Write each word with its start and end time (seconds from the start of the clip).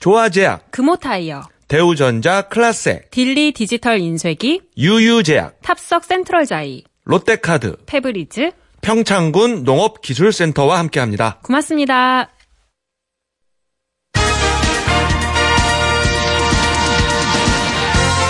조아제약, 0.00 0.70
금호타이어, 0.70 1.42
대우전자 1.68 2.42
클라세, 2.48 3.02
딜리 3.10 3.52
디지털 3.52 3.98
인쇄기, 4.00 4.62
유유제약, 4.78 5.60
탑석 5.60 6.04
센트럴자이, 6.04 6.84
롯데카드, 7.04 7.76
페브리즈. 7.84 8.50
평창군 8.80 9.64
농업기술센터와 9.64 10.78
함께합니다. 10.78 11.40
고맙습니다. 11.42 12.30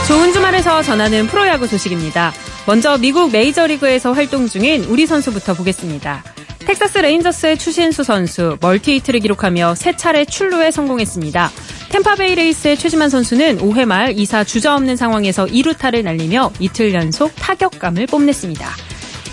좋은 0.08 0.32
주말에서 0.32 0.82
전하는 0.82 1.28
프로야구 1.28 1.68
소식입니다. 1.68 2.32
먼저 2.66 2.98
미국 2.98 3.30
메이저리그에서 3.30 4.12
활동 4.12 4.48
중인 4.48 4.86
우리 4.86 5.06
선수부터 5.06 5.54
보겠습니다. 5.54 6.24
텍사스 6.70 6.98
레인저스의 6.98 7.58
추신수 7.58 8.04
선수 8.04 8.56
멀티 8.60 8.94
히트를 8.94 9.18
기록하며 9.18 9.74
세 9.74 9.96
차례 9.96 10.24
출루에 10.24 10.70
성공했습니다. 10.70 11.50
템파베이 11.88 12.36
레이스의 12.36 12.76
최지만 12.76 13.10
선수는 13.10 13.58
5회 13.58 13.86
말 13.86 14.14
2사 14.14 14.46
주자 14.46 14.76
없는 14.76 14.94
상황에서 14.94 15.46
2루타를 15.46 16.04
날리며 16.04 16.52
이틀 16.60 16.94
연속 16.94 17.34
타격감을 17.34 18.06
뽐냈습니다. 18.06 18.68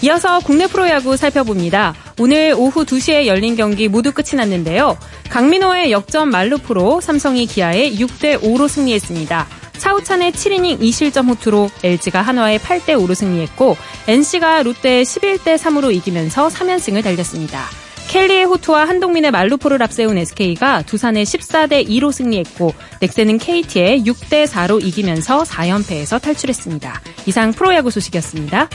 이어서 0.02 0.40
국내 0.40 0.66
프로야구 0.66 1.16
살펴봅니다. 1.16 1.94
오늘 2.18 2.56
오후 2.58 2.84
2시에 2.84 3.28
열린 3.28 3.56
경기 3.56 3.88
모두 3.88 4.14
끝이 4.14 4.36
났는데요. 4.36 4.98
강민호의 5.30 5.92
역전 5.92 6.30
만루포로 6.30 7.02
삼성이 7.02 7.46
기아에 7.46 7.92
6대 7.92 8.42
5로 8.42 8.68
승리했습니다. 8.68 9.48
차우찬의 9.78 10.31
7이닝 10.31 10.80
2실점 10.80 11.28
호투로 11.28 11.70
LG가 11.83 12.22
한화에 12.22 12.58
8대 12.58 12.95
5로 12.95 13.16
승리했고 13.16 13.78
NC가 14.08 14.64
롯데에 14.64 15.03
11대 15.03 15.58
3으로 15.58 15.94
이기면서 15.94 16.47
3연승을 16.47 17.03
달렸습니다. 17.03 17.66
켈리의 18.09 18.45
호투와 18.45 18.88
한동민의 18.88 19.31
말루포를 19.31 19.83
앞세운 19.83 20.17
SK가 20.17 20.83
두산에 20.83 21.23
14대 21.23 21.88
2로 21.88 22.11
승리했고 22.11 22.73
넥센은 23.02 23.38
KT에 23.38 24.00
6대 24.00 24.48
4로 24.48 24.83
이기면서 24.83 25.44
4연패에서 25.44 26.22
탈출했습니다. 26.22 27.02
이상 27.25 27.52
프로야구 27.52 27.92
소식이었습니다. 27.92 28.70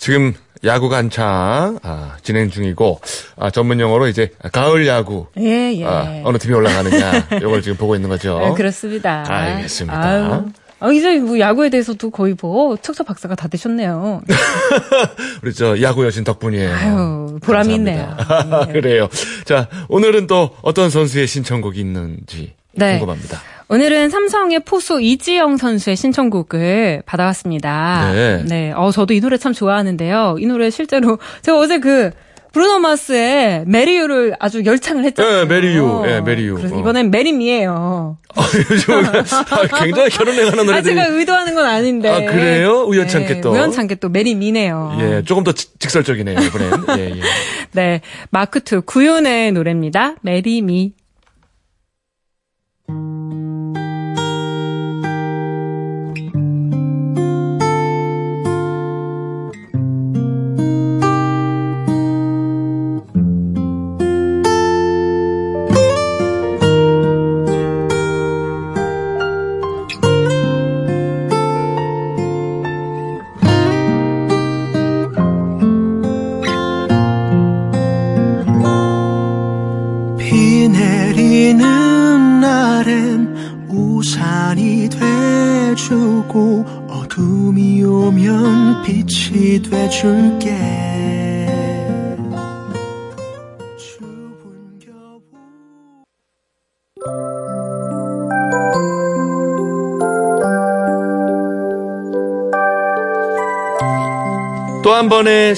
자, 0.00 0.06
지금 0.06 0.34
야구가 0.64 0.96
한창 0.96 1.78
아, 1.82 2.16
진행 2.22 2.50
중이고 2.50 3.00
아, 3.36 3.50
전문 3.50 3.80
용어로 3.80 4.08
이제 4.08 4.30
가을 4.52 4.86
야구 4.86 5.26
예, 5.38 5.72
예. 5.76 5.84
아, 5.84 6.22
어느 6.24 6.38
팀이 6.38 6.54
올라가느냐 6.54 7.28
이걸 7.36 7.62
지금 7.62 7.76
보고 7.76 7.94
있는 7.94 8.08
거죠. 8.08 8.38
네, 8.38 8.52
그렇습니다. 8.54 9.24
알겠습니다. 9.26 10.00
아유. 10.02 10.44
아, 10.80 10.90
이제 10.90 11.18
뭐 11.18 11.38
야구에 11.38 11.68
대해서도 11.68 12.10
거의 12.10 12.34
뭐 12.40 12.76
척서 12.78 13.04
박사가 13.04 13.34
다 13.34 13.48
되셨네요. 13.48 14.22
우리 15.42 15.52
저 15.52 15.80
야구 15.82 16.06
여신 16.06 16.24
덕분이에요. 16.24 16.74
아유, 16.74 17.38
보람이. 17.42 17.74
있네요. 17.74 18.16
네. 18.66 18.72
그래요. 18.72 19.08
자, 19.44 19.68
오늘은 19.88 20.26
또 20.26 20.56
어떤 20.62 20.88
선수의 20.88 21.26
신청곡이 21.26 21.78
있는지 21.78 22.54
네. 22.72 22.92
궁금합니다. 22.98 23.40
오늘은 23.72 24.10
삼성의 24.10 24.60
포수 24.64 25.00
이지영 25.00 25.56
선수의 25.56 25.94
신청곡을 25.94 27.04
받아왔습니다. 27.06 28.10
네. 28.48 28.72
어, 28.74 28.90
저도 28.90 29.14
이 29.14 29.20
노래 29.20 29.36
참 29.36 29.52
좋아하는데요. 29.52 30.36
이 30.40 30.46
노래 30.46 30.70
실제로 30.70 31.20
제가 31.42 31.56
어제 31.56 31.78
그 31.78 32.10
브루노 32.52 32.80
마스의 32.80 33.62
Marry 33.68 33.95
You를 33.95 34.34
아주 34.40 34.64
열창을 34.64 35.04
했잖아요. 35.04 35.46
네, 35.46 35.54
Marry 35.54 35.81
You. 35.81 36.02
예, 36.06 36.20
Marry 36.20 36.40
You. 36.40 36.56
그래서 36.56 36.74
어. 36.74 36.80
이번엔 36.80 37.12
Marry 37.12 37.55
Me예요. 37.55 38.16
아, 38.34 38.42
요즘 38.72 38.94
아, 39.04 39.82
굉장히 39.84 40.10
결혼에 40.10 40.44
관한 40.46 40.58
아, 40.58 40.62
노래들이 40.64 40.96
제가 40.96 41.06
의도하는 41.06 41.54
건 41.54 41.64
아닌데. 41.64 42.08
아, 42.08 42.18
그래요? 42.28 42.82
우연찮게 42.88 43.34
네, 43.34 43.40
또. 43.40 43.52
우연찮게 43.52 43.94
또 43.96 44.08
Marry 44.08 44.45
Me네요. 44.45 44.96
예, 45.00 45.22
조금 45.24 45.44
더 45.44 45.52
직- 45.52 45.78
직설적이네요, 45.78 46.40
이번엔. 46.40 46.72
예, 46.98 47.10
예. 47.10 47.20
네, 47.70 48.00
마크툽 48.32 48.84
구윤회의 48.84 49.52
노래입니다. 49.52 50.16
Marry 50.22 50.67
Me. 50.67 50.94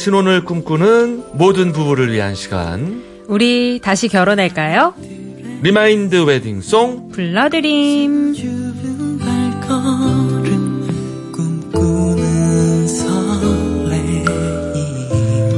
신혼을 0.03 0.45
꿈꾸는 0.45 1.27
모든 1.35 1.71
부부를 1.71 2.13
위한 2.13 2.35
시간. 2.35 3.05
우리 3.29 3.79
다시 3.81 4.09
결혼할까요? 4.09 4.95
remind 5.63 6.25
wedding 6.25 6.75
song. 6.75 7.11
불러드림. 7.13 8.35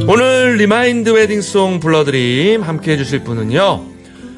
오늘 0.06 0.56
remind 0.58 1.08
wedding 1.08 1.54
song 1.54 1.80
불러드림 1.80 2.60
함께 2.60 2.92
해주실 2.92 3.24
분은요. 3.24 3.82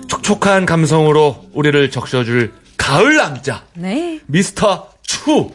촉촉한 0.06 0.66
감성으로 0.66 1.46
우리를 1.52 1.90
적셔줄 1.90 2.52
가을 2.76 3.16
남자. 3.16 3.64
네. 3.74 4.20
미스터 4.26 4.88
추. 5.02 5.50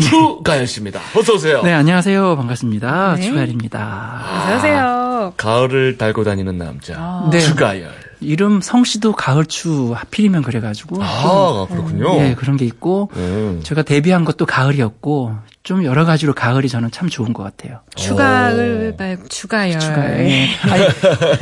추가연 0.00 0.66
씨입니다. 0.66 1.00
어서 1.16 1.34
오세요. 1.34 1.62
네, 1.62 1.72
안녕하세요. 1.72 2.36
반갑습니다. 2.36 3.16
네. 3.16 3.22
추가열입니다. 3.22 4.22
어서 4.46 4.56
오세요. 4.56 5.32
가을을 5.36 5.98
달고 5.98 6.24
다니는 6.24 6.58
남자. 6.58 6.94
아. 6.96 7.28
네. 7.32 7.40
추가열. 7.40 8.07
이름 8.20 8.60
성씨도 8.60 9.12
가을추 9.12 9.92
하필이면 9.94 10.42
그래가지고. 10.42 11.02
아, 11.02 11.66
그렇군요. 11.70 12.14
네, 12.20 12.34
그런 12.34 12.56
게 12.56 12.64
있고. 12.64 13.10
음. 13.16 13.60
제가 13.62 13.82
데뷔한 13.82 14.24
것도 14.24 14.46
가을이었고, 14.46 15.34
좀 15.62 15.84
여러 15.84 16.04
가지로 16.04 16.32
가을이 16.34 16.68
저는 16.68 16.90
참 16.90 17.08
좋은 17.08 17.32
것 17.32 17.42
같아요. 17.42 17.80
추가을 17.94 18.94
말고 18.98 19.28
추가열. 19.28 19.78
추가, 19.80 20.18
예. 20.20 20.48
아니, 20.62 20.84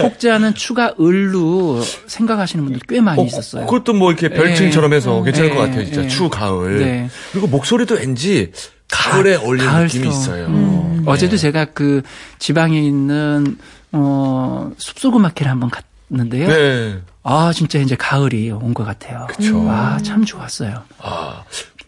혹자는 0.02 0.54
추가을로 0.54 1.80
생각하시는 2.06 2.64
분들 2.64 2.80
꽤 2.88 3.00
많이 3.00 3.22
어, 3.22 3.24
있었어요. 3.24 3.66
그것도 3.66 3.94
뭐 3.94 4.10
이렇게 4.10 4.28
별칭처럼 4.28 4.92
해서 4.92 5.22
괜찮을 5.22 5.50
네, 5.50 5.54
것 5.54 5.60
같아요, 5.62 5.84
진짜. 5.84 6.02
네. 6.02 6.08
추, 6.08 6.28
가을. 6.28 6.78
네. 6.80 7.08
그리고 7.32 7.46
목소리도 7.46 7.94
왠지 7.96 8.52
가을에 8.90 9.36
어울리는 9.36 9.84
느낌이 9.84 10.04
가을스러운. 10.06 10.08
있어요. 10.12 10.46
음. 10.46 11.02
네. 11.04 11.10
어제도 11.10 11.36
제가 11.36 11.66
그 11.66 12.02
지방에 12.38 12.80
있는, 12.80 13.56
어, 13.92 14.72
숲소금 14.76 15.22
마켓을 15.22 15.50
한번 15.50 15.70
갔 15.70 15.84
는데요. 16.08 16.46
네. 16.48 17.00
아, 17.24 17.50
진짜 17.54 17.78
이제 17.80 17.96
가을이 17.96 18.50
온 18.52 18.72
것 18.74 18.84
같아요. 18.84 19.26
그쵸. 19.28 19.64
와, 19.64 19.98
참 20.04 20.24
좋았어요. 20.24 20.82
아. 21.00 21.42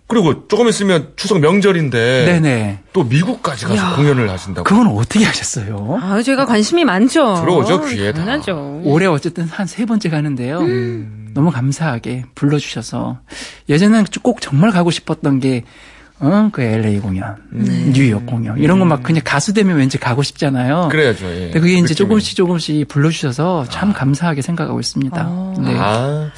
그리고 0.08 0.48
조금 0.48 0.66
있으면 0.68 1.12
추석 1.16 1.38
명절인데 1.40 2.24
네네. 2.24 2.78
또 2.94 3.04
미국까지 3.04 3.66
가서 3.66 3.94
공연을 3.96 4.28
하신다고. 4.30 4.64
그건 4.64 4.86
어떻게 4.88 5.24
하셨어요? 5.24 5.98
아, 6.02 6.22
제가 6.22 6.46
관심이 6.46 6.84
많죠. 6.84 7.36
들어오죠, 7.42 7.84
귀에 7.84 8.12
다. 8.12 8.20
당연하죠. 8.24 8.80
올해 8.84 9.06
어쨌든 9.06 9.44
한 9.44 9.66
세 9.66 9.84
번째 9.84 10.08
가는데요. 10.08 10.60
음. 10.60 11.30
너무 11.34 11.50
감사하게 11.50 12.24
불러 12.34 12.58
주셔서 12.58 13.18
예전에는 13.68 14.06
꼭 14.22 14.40
정말 14.40 14.70
가고 14.70 14.90
싶었던 14.90 15.40
게 15.40 15.64
어, 16.20 16.48
그 16.52 16.62
LA 16.62 16.98
공연, 17.00 17.36
음. 17.52 17.92
뉴욕 17.94 18.26
공연 18.26 18.58
이런 18.58 18.78
거 18.80 18.84
막 18.84 19.02
그냥 19.02 19.22
가수 19.24 19.52
되면 19.54 19.76
왠지 19.76 19.98
가고 19.98 20.22
싶잖아요. 20.22 20.88
그래야죠. 20.90 21.26
예. 21.26 21.40
근데 21.46 21.60
그게 21.60 21.74
이제 21.74 21.82
느낌이. 21.82 21.96
조금씩 21.96 22.36
조금씩 22.36 22.88
불러주셔서 22.88 23.66
참 23.70 23.92
감사하게 23.92 24.42
생각하고 24.42 24.80
있습니다. 24.80 25.22
네. 25.60 25.74
아, 25.78 26.30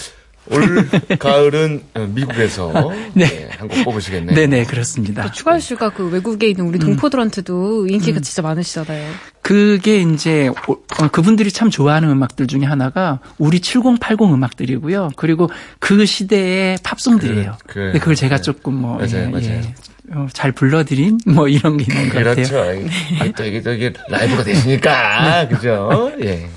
올 0.50 0.88
가을은 1.18 1.82
어, 1.94 2.00
미국에서 2.12 2.72
네. 3.14 3.26
네, 3.26 3.48
한곡 3.58 3.84
뽑으시겠네요. 3.84 4.34
네네 4.34 4.64
그렇습니다. 4.64 5.30
추가열 5.30 5.60
씨가 5.60 5.90
그 5.90 6.08
외국에 6.10 6.48
있는 6.48 6.66
우리 6.66 6.78
동포들한테도 6.78 7.86
인기가 7.88 8.20
진짜 8.20 8.42
많으시잖아요. 8.42 9.10
그게 9.42 10.00
이제 10.02 10.48
오- 10.68 10.72
어, 10.72 11.08
그분들이 11.10 11.50
참 11.50 11.70
좋아하는 11.70 12.10
음악들 12.10 12.46
중에 12.46 12.64
하나가 12.64 13.20
우리 13.38 13.60
7080 13.60 14.32
음악들이고요. 14.32 15.10
그리고 15.16 15.48
그 15.78 16.04
시대의 16.06 16.78
팝송들이에요. 16.82 17.56
그- 17.66 17.72
그래요. 17.72 17.86
근데 17.86 17.98
그걸 17.98 18.14
제가 18.14 18.36
네. 18.36 18.42
조금 18.42 18.74
뭐 18.74 18.96
맞아요, 18.96 19.24
예, 19.24 19.26
맞아요. 19.26 19.44
예, 19.46 19.74
어, 20.12 20.26
잘 20.32 20.52
불러드린 20.52 21.18
뭐 21.26 21.46
이런 21.48 21.76
게 21.76 21.84
있는 21.88 22.08
것 22.10 22.18
그렇죠. 22.18 22.54
같아요. 22.56 22.86
아, 23.20 23.28
또 23.36 23.44
이게 23.44 23.62
저기 23.62 23.92
라이브가 24.08 24.42
되시니까 24.44 25.48
그죠? 25.48 26.12
예. 26.22 26.48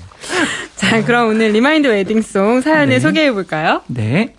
자, 0.76 1.04
그럼 1.04 1.30
오늘 1.30 1.52
remind 1.52 1.86
wedding 1.86 2.33
song 2.33 2.60
사연을 2.60 3.00
소개해 3.00 3.32
볼까요? 3.32 3.82
네. 3.86 4.34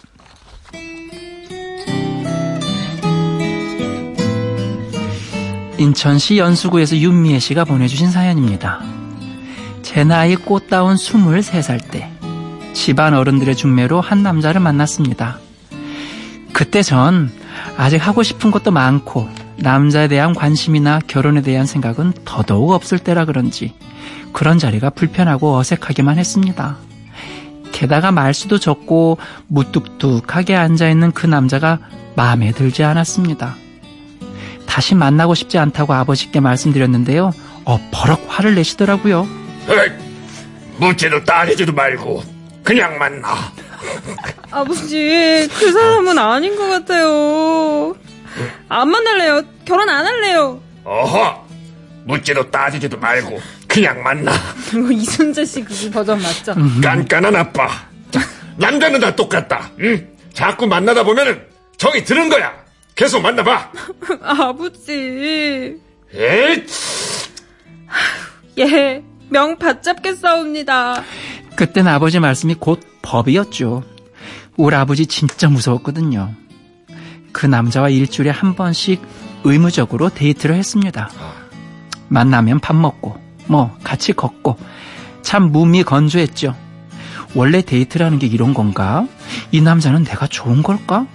인천시 5.77 6.37
연수구에서 6.37 6.97
윤미애 6.97 7.39
씨가 7.39 7.65
보내주신 7.65 8.09
사연입니다. 8.11 8.81
제 9.81 10.03
나이 10.03 10.35
꽃다운 10.35 10.95
23살 10.95 11.91
때 11.91 12.09
집안 12.73 13.13
어른들의 13.13 13.55
중매로 13.55 14.01
한 14.01 14.23
남자를 14.23 14.61
만났습니다. 14.61 15.39
그때 16.53 16.81
전 16.81 17.29
아직 17.77 17.97
하고 17.97 18.23
싶은 18.23 18.51
것도 18.51 18.71
많고 18.71 19.29
남자에 19.57 20.07
대한 20.07 20.33
관심이나 20.33 20.99
결혼에 21.07 21.41
대한 21.41 21.65
생각은 21.65 22.13
더더욱 22.25 22.71
없을 22.71 22.99
때라 22.99 23.25
그런지 23.25 23.73
그런 24.33 24.59
자리가 24.59 24.89
불편하고 24.91 25.55
어색하기만 25.57 26.17
했습니다. 26.17 26.77
게다가 27.71 28.11
말수도 28.11 28.59
적고 28.59 29.17
무뚝뚝하게 29.47 30.55
앉아있는 30.55 31.11
그 31.11 31.25
남자가 31.25 31.79
마음에 32.15 32.51
들지 32.51 32.83
않았습니다. 32.83 33.55
다시 34.65 34.95
만나고 34.95 35.35
싶지 35.35 35.57
않다고 35.57 35.93
아버지께 35.93 36.39
말씀드렸는데요. 36.39 37.31
어, 37.65 37.89
버럭 37.91 38.25
화를 38.27 38.55
내시더라고요. 38.55 39.27
묻지도 40.77 41.23
따지지도 41.23 41.73
말고 41.73 42.23
그냥 42.63 42.97
만나. 42.97 43.51
아버지, 44.51 45.47
그 45.59 45.71
사람은 45.71 46.17
아닌 46.17 46.55
것 46.55 46.67
같아요. 46.67 47.95
안 48.69 48.89
만날래요. 48.89 49.41
결혼 49.65 49.89
안 49.89 50.05
할래요. 50.05 50.61
어허, 50.83 51.47
묻지도 52.05 52.49
따지지도 52.51 52.97
말고 52.97 53.39
그냥 53.67 54.03
만나. 54.03 54.31
이거 54.73 54.91
이순재 54.91 55.43
씨 55.45 55.63
그 55.63 55.89
버전 55.91 56.21
맞죠? 56.21 56.55
깐깐한 56.81 57.35
아빠. 57.35 57.67
자, 58.11 58.19
남자는 58.57 58.99
다 58.99 59.15
똑같다. 59.15 59.71
응? 59.81 60.07
자꾸 60.33 60.67
만나다 60.67 61.03
보면은 61.03 61.41
정이 61.77 62.03
드는 62.03 62.29
거야. 62.29 62.53
계속 62.95 63.21
만나봐. 63.21 63.71
아버지. 64.21 65.77
에이, 66.13 66.63
예, 68.57 69.03
명 69.29 69.57
바짝게 69.57 70.15
싸웁니다. 70.15 71.03
그땐 71.55 71.87
아버지 71.87 72.19
말씀이 72.19 72.55
곧 72.55 72.79
법이었죠. 73.01 73.83
우리 74.57 74.75
아버지 74.75 75.05
진짜 75.07 75.49
무서웠거든요. 75.49 76.33
그 77.35 77.45
남자와 77.45 77.89
일주일에 77.89 78.29
한 78.29 78.55
번씩 78.55 79.01
의무적으로 79.43 80.07
데이트를 80.07 80.55
했습니다. 80.55 81.09
만나면 82.07 82.61
밥 82.61 82.77
먹고, 82.77 83.19
뭐, 83.47 83.75
같이 83.83 84.13
걷고, 84.13 84.57
참 85.21 85.51
무미건조했죠. 85.51 86.55
원래 87.33 87.61
데이트라는 87.61 88.19
게 88.19 88.27
이런 88.27 88.53
건가? 88.53 89.05
이 89.51 89.59
남자는 89.59 90.05
내가 90.05 90.27
좋은 90.27 90.63
걸까? 90.63 91.07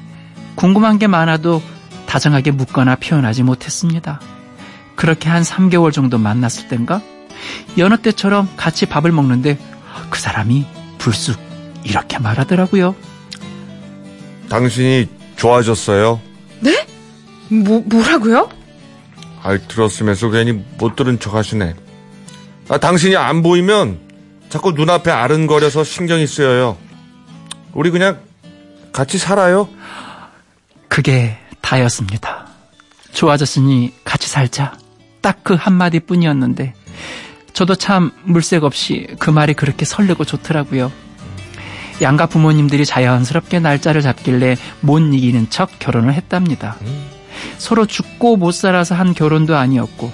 궁금한 0.57 0.99
게 0.99 1.07
많아도 1.07 1.63
다정하게 2.05 2.51
묻거나 2.51 2.97
표현하지 2.97 3.43
못했습니다. 3.43 4.21
그렇게 4.97 5.31
한 5.31 5.43
3개월 5.43 5.91
정도 5.91 6.19
만났을 6.19 6.69
땐가? 6.69 7.01
여느 7.79 7.97
때처럼 7.97 8.47
같이 8.59 8.85
밥을 8.85 9.11
먹는데 9.11 9.59
그 10.11 10.21
사람이 10.21 10.67
불쑥 10.99 11.41
이렇게 11.83 12.19
말하더라고요. 12.19 12.95
당신이 14.51 15.20
좋아졌어요? 15.41 16.21
뭐, 17.49 17.83
뭐라고요? 17.87 18.49
아, 19.43 19.57
들었으면서 19.57 20.31
괜히 20.31 20.53
못 20.53 20.95
들은 20.95 21.19
척 21.19 21.35
하시네. 21.35 21.75
아, 22.69 22.79
당신이 22.79 23.17
안 23.17 23.43
보이면 23.43 23.99
자꾸 24.51 24.73
눈앞에 24.73 25.11
아른거려서 25.11 25.83
신경이 25.83 26.27
쓰여요. 26.27 26.77
우리 27.73 27.91
그냥 27.91 28.21
같이 28.93 29.19
살아요? 29.19 29.69
그게 30.89 31.37
다였습니다. 31.61 32.47
좋아졌으니 33.13 33.95
같이 34.05 34.29
살자. 34.29 34.75
딱 35.23 35.41
그 35.43 35.55
한마디 35.55 36.01
뿐이었는데 36.01 36.75
저도 37.53 37.75
참 37.75 38.13
물색 38.25 38.63
없이 38.63 39.07
그 39.19 39.31
말이 39.31 39.55
그렇게 39.55 39.85
설레고 39.85 40.25
좋더라고요. 40.25 40.93
양가 42.03 42.27
부모님들이 42.27 42.85
자연스럽게 42.87 43.61
날짜를 43.61 44.03
잡길래 44.03 44.57
못 44.81 44.99
이기는 45.01 45.51
척 45.51 45.79
결혼을 45.79 46.15
했답니다. 46.15 46.77
서로 47.59 47.87
죽고 47.87 48.37
못 48.37 48.53
살아서 48.53 48.95
한 48.95 49.15
결혼도 49.15 49.57
아니었고 49.57 50.11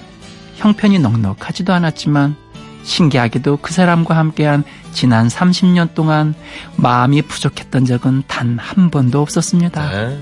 형편이 0.56 0.98
넉넉하지도 0.98 1.72
않았지만 1.72 2.36
신기하게도 2.82 3.58
그 3.62 3.72
사람과 3.72 4.16
함께한 4.16 4.64
지난 4.92 5.28
30년 5.28 5.94
동안 5.94 6.34
마음이 6.76 7.22
부족했던 7.22 7.84
적은 7.84 8.22
단 8.26 8.58
한 8.58 8.90
번도 8.90 9.20
없었습니다. 9.20 9.90
네. 9.90 10.20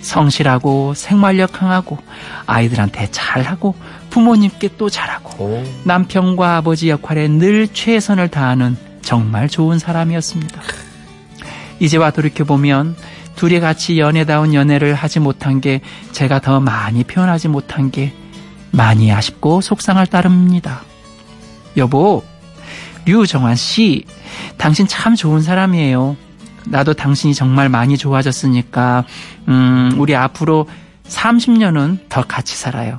성실하고 0.00 0.94
생활력 0.94 1.52
강하고 1.52 1.98
아이들한테 2.46 3.08
잘하고 3.10 3.74
부모님께 4.10 4.70
또 4.78 4.88
잘하고 4.88 5.44
오. 5.44 5.64
남편과 5.84 6.56
아버지 6.56 6.88
역할에 6.88 7.28
늘 7.28 7.68
최선을 7.68 8.28
다하는 8.28 8.76
정말 9.02 9.48
좋은 9.48 9.78
사람이었습니다. 9.78 10.62
이제와 11.80 12.10
돌이켜보면 12.10 12.96
둘이 13.36 13.60
같이 13.60 13.98
연애다운 13.98 14.54
연애를 14.54 14.94
하지 14.94 15.20
못한 15.20 15.60
게 15.60 15.80
제가 16.12 16.40
더 16.40 16.60
많이 16.60 17.04
표현하지 17.04 17.48
못한 17.48 17.90
게 17.90 18.12
많이 18.72 19.12
아쉽고 19.12 19.60
속상할 19.60 20.06
따름입니다. 20.06 20.82
여보, 21.76 22.24
류정환 23.04 23.56
씨, 23.56 24.04
당신 24.56 24.86
참 24.86 25.14
좋은 25.14 25.40
사람이에요. 25.40 26.16
나도 26.66 26.94
당신이 26.94 27.34
정말 27.34 27.68
많이 27.68 27.96
좋아졌으니까, 27.96 29.04
음, 29.48 29.94
우리 29.98 30.16
앞으로 30.16 30.68
30년은 31.08 32.08
더 32.08 32.22
같이 32.22 32.56
살아요. 32.56 32.98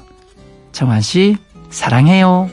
정환 0.72 1.02
씨, 1.02 1.38
사랑해요. 1.70 2.50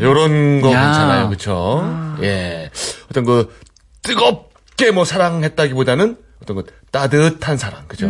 요런 0.00 0.60
거 0.60 0.72
야. 0.72 0.84
괜찮아요. 0.84 1.28
그쵸? 1.28 2.16
예. 2.22 2.70
어떤 3.10 3.24
그, 3.24 3.54
뜨겁게 4.02 4.90
뭐 4.90 5.04
사랑했다기보다는 5.04 6.16
어떤 6.42 6.56
그 6.56 6.66
따뜻한 6.90 7.56
사랑. 7.56 7.84
그죠? 7.88 8.06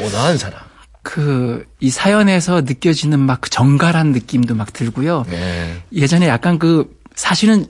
온화한 0.00 0.38
사랑. 0.38 0.60
그, 1.02 1.64
이 1.78 1.90
사연에서 1.90 2.62
느껴지는 2.62 3.20
막그 3.20 3.50
정갈한 3.50 4.12
느낌도 4.12 4.54
막 4.54 4.72
들고요. 4.72 5.24
예. 5.30 5.76
예전에 5.92 6.26
약간 6.28 6.58
그, 6.58 6.96
사실은 7.14 7.66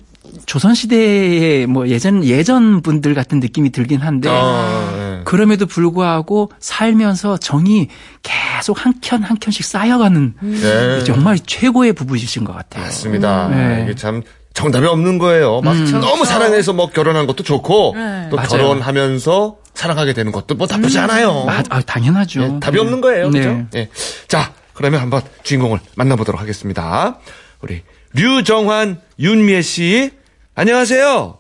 조선시대의 0.47 1.67
뭐 1.67 1.89
예전, 1.89 2.25
예전 2.25 2.83
분들 2.83 3.15
같은 3.15 3.41
느낌이 3.41 3.71
들긴 3.71 4.01
한데, 4.01 4.29
어, 4.31 4.93
예. 5.19 5.21
그럼에도 5.25 5.67
불구하고 5.67 6.51
살면서 6.61 7.37
정이 7.39 7.89
계속 8.23 8.85
한 8.85 8.95
켠 9.01 9.23
한 9.23 9.37
켠씩 9.39 9.65
쌓여가는 9.65 10.35
네. 10.41 11.05
정말 11.05 11.39
최고의 11.39 11.93
부부이신 11.95 12.45
것 12.45 12.55
같아요. 12.55 12.85
맞습니다. 12.85 13.49
네. 13.49 13.83
이게 13.85 13.95
참 13.95 14.23
정답이 14.55 14.87
없는 14.87 15.19
거예요. 15.19 15.61
막 15.63 15.75
너무 16.01 16.25
사랑해서 16.25 16.73
뭐 16.73 16.89
결혼한 16.91 17.27
것도 17.27 17.43
좋고 17.43 17.93
네. 17.97 18.29
또 18.31 18.37
맞아요. 18.37 18.49
결혼하면서 18.49 19.57
사랑하게 19.75 20.15
되는 20.15 20.33
것도 20.33 20.55
뭐 20.55 20.67
나쁘지 20.71 20.99
않아요. 21.01 21.45
아, 21.49 21.63
아, 21.69 21.81
당연하죠. 21.83 22.43
예, 22.43 22.61
답이 22.61 22.79
없는 22.79 23.01
거예요. 23.03 23.29
네. 23.31 23.39
그죠? 23.41 23.67
예. 23.75 23.89
자, 24.29 24.53
그러면 24.73 25.01
한번 25.01 25.21
주인공을 25.43 25.79
만나보도록 25.97 26.41
하겠습니다. 26.41 27.19
우리 27.61 27.83
류정환, 28.17 28.99
윤미애 29.19 29.61
씨. 29.61 30.11
안녕하세요. 30.55 31.39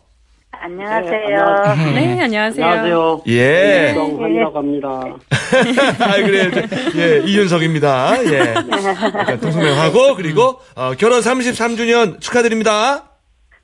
안녕하세요. 0.53 1.75
네, 1.95 2.21
안녕하세요. 2.23 2.67
안녕하세요. 2.67 3.23
예. 3.29 3.93
정환이라고 3.95 4.59
합니다. 4.59 5.01
아, 6.01 6.17
그래요. 6.17 6.51
예, 6.97 7.23
이윤석입니다. 7.25 8.25
예. 8.27 8.55
일단 8.55 9.41
통성명하고, 9.41 10.17
그리고, 10.17 10.61
어, 10.75 10.93
결혼 10.99 11.21
33주년 11.21 12.21
축하드립니다. 12.21 13.05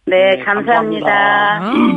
네, 0.07 0.17
네, 0.37 0.43
감사합니다. 0.45 1.07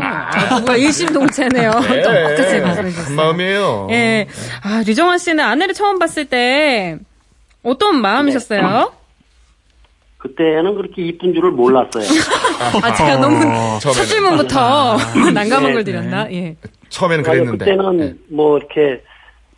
아, 0.02 0.50
뭐가 0.60 0.76
일심동체네요. 0.76 1.72
또 1.72 2.04
똑같이 2.04 2.60
말씀해 2.60 2.90
주셨어요. 2.90 3.06
한 3.08 3.16
마음이에요. 3.16 3.88
예. 3.92 4.28
아, 4.64 4.84
류정환 4.86 5.18
씨는 5.18 5.42
아내를 5.44 5.74
처음 5.74 5.98
봤을 5.98 6.26
때 6.26 6.98
어떤 7.64 8.02
마음이셨어요? 8.02 8.92
그때는 10.26 10.74
그렇게 10.76 11.04
이쁜 11.04 11.34
줄을 11.36 11.52
몰랐어요. 11.52 12.04
아, 12.82 12.94
제가 12.96 13.18
너무 13.18 13.40
첫. 13.80 13.92
질문부터 13.92 14.98
난감한 15.34 15.68
네, 15.68 15.74
걸 15.74 15.84
드렸나? 15.84 16.32
예. 16.32 16.56
처음에는 16.90 17.24
그랬는데. 17.24 17.58
그때는 17.66 17.98
네. 17.98 18.14
뭐 18.30 18.58
이렇게 18.58 19.04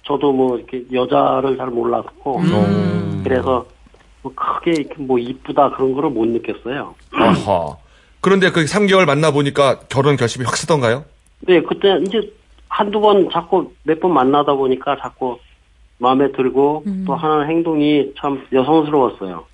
저도 0.05 0.33
뭐 0.33 0.57
이렇게 0.57 0.83
여자를 0.91 1.55
잘 1.57 1.67
몰랐고 1.67 2.39
음. 2.39 3.21
그래서 3.23 3.65
뭐 4.21 4.33
크게 4.35 4.71
이렇게 4.71 4.95
뭐 4.97 5.17
이쁘다 5.17 5.69
그런 5.71 5.93
거를 5.93 6.09
못 6.09 6.27
느꼈어요. 6.27 6.95
아하. 7.13 7.75
그런데 8.19 8.51
그 8.51 8.65
3개월 8.65 9.05
만나 9.05 9.31
보니까 9.31 9.79
결혼 9.87 10.17
결심이 10.17 10.43
확 10.45 10.57
서던가요? 10.57 11.05
네, 11.41 11.61
그때 11.61 11.97
이제 12.05 12.19
한두 12.67 12.99
번 12.99 13.29
자꾸 13.31 13.71
몇 13.83 13.99
번 14.01 14.13
만나다 14.13 14.53
보니까 14.53 14.97
자꾸 15.01 15.37
마음에 15.99 16.29
들고 16.33 16.83
또 17.05 17.15
하는 17.15 17.47
행동이 17.49 18.11
참 18.19 18.43
여성스러웠어요. 18.51 19.45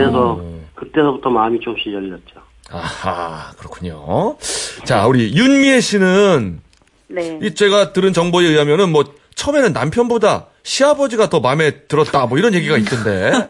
그래서 0.00 0.40
그때서부터 0.74 1.30
마음이 1.30 1.60
조금씩 1.60 1.92
열렸죠. 1.92 2.40
아하, 2.72 3.52
그렇군요. 3.58 4.36
자, 4.84 5.06
우리 5.06 5.36
윤미애 5.36 5.80
씨는 5.80 6.60
네. 7.08 7.38
이 7.42 7.54
제가 7.54 7.92
들은 7.92 8.12
정보에 8.12 8.46
의하면은 8.46 8.90
뭐 8.90 9.04
처음에는 9.34 9.72
남편보다 9.72 10.46
시아버지가 10.62 11.28
더 11.28 11.40
마음에 11.40 11.82
들었다 11.88 12.26
뭐 12.26 12.38
이런 12.38 12.54
얘기가 12.54 12.76
있던데. 12.76 13.32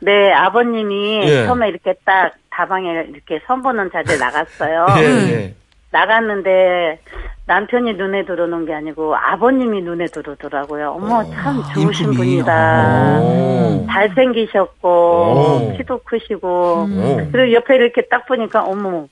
네, 0.00 0.32
아버님이 0.32 1.22
예. 1.24 1.46
처음에 1.46 1.68
이렇게 1.68 1.94
딱 2.04 2.34
다방에 2.50 2.90
이렇게 3.08 3.40
선보는 3.46 3.90
자리에 3.90 4.18
나갔어요. 4.18 4.86
예, 4.98 5.02
예. 5.02 5.54
나갔는데 5.90 7.00
남편이 7.46 7.92
눈에 7.94 8.24
들어오는 8.24 8.64
게 8.64 8.72
아니고 8.72 9.14
아버님이 9.16 9.82
눈에 9.82 10.06
들어오더라고요. 10.06 10.92
어머, 10.96 11.22
참 11.30 11.62
좋으신 11.74 12.06
인품이. 12.08 12.16
분이다. 12.16 13.20
오. 13.20 13.86
잘생기셨고, 13.90 14.88
오. 14.88 15.74
키도 15.76 15.98
크시고, 16.04 16.48
오. 16.88 17.16
그리고 17.30 17.52
옆에 17.52 17.76
이렇게 17.76 18.02
딱 18.10 18.24
보니까, 18.26 18.64
어머, 18.64 19.06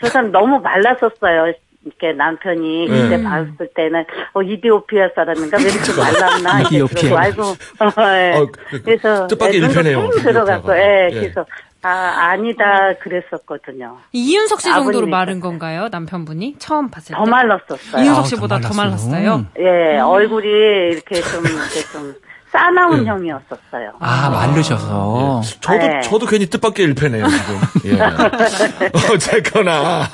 저 0.00 0.08
사람 0.08 0.30
너무 0.30 0.60
말랐었어요. 0.60 1.52
이렇게 1.84 2.12
남편이 2.12 2.88
네. 2.88 3.02
그때 3.08 3.22
봤을 3.24 3.68
때는 3.74 4.04
어 4.34 4.40
이디오피아 4.42 5.08
사람인가 5.16 5.56
왜 5.58 5.64
이렇게 5.64 5.92
말랐나 6.00 6.60
이렇게 6.60 6.76
이디오피아. 6.76 7.18
알고 7.20 7.42
예. 8.14 8.36
어, 8.36 8.46
그- 8.70 8.82
그래서 8.84 9.26
뜻밖의 9.26 9.58
눈도 9.58 9.80
일편해요, 9.80 10.00
팽 10.02 10.10
들어갔고 10.22 10.76
예. 10.76 11.08
예. 11.10 11.14
그래서 11.18 11.44
아 11.82 11.88
아니다 12.30 12.94
그랬었거든요. 13.02 13.98
이윤석 14.12 14.60
씨 14.60 14.68
정도로 14.68 14.88
아버님이 14.98 15.10
마른 15.10 15.40
건가요? 15.40 15.88
남편분이 15.90 16.56
처음 16.58 16.88
봤을 16.90 17.14
때? 17.14 17.18
더 17.18 17.26
말랐었어요. 17.28 18.02
이윤석 18.02 18.24
아, 18.24 18.26
씨보다 18.28 18.60
더더 18.60 18.74
말랐어요. 18.74 19.10
말랐어요? 19.10 19.46
예 19.58 19.98
얼굴이 19.98 20.46
이렇게 20.46 21.20
좀 21.20 21.44
이렇게 21.44 21.80
좀 21.92 22.14
싸나운 22.52 23.02
예. 23.02 23.08
형이었었어요. 23.08 23.94
아, 23.98 24.28
마르셔서. 24.30 25.40
저도 25.60 25.78
네. 25.78 26.00
저도 26.02 26.26
괜히 26.26 26.46
뜻밖의 26.46 26.84
일패네요 26.86 27.26
지금. 27.26 27.60
예. 27.86 27.98
어쨌거나 29.12 30.06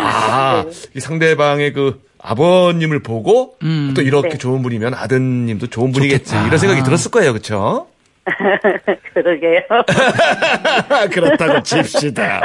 아, 0.00 0.64
이 0.94 1.00
상대방의 1.00 1.72
그 1.72 2.02
아버님을 2.20 3.02
보고 3.02 3.56
음. 3.62 3.94
또 3.96 4.02
이렇게 4.02 4.30
네. 4.30 4.38
좋은 4.38 4.62
분이면 4.62 4.94
아드님도 4.94 5.68
좋은 5.68 5.92
분이겠지 5.92 6.24
좋겠다. 6.24 6.46
이런 6.46 6.58
생각이 6.58 6.82
들었을 6.82 7.10
거예요, 7.12 7.32
그렇죠? 7.32 7.86
그러게요. 9.14 9.60
그렇다고 11.12 11.62
칩시다. 11.62 12.42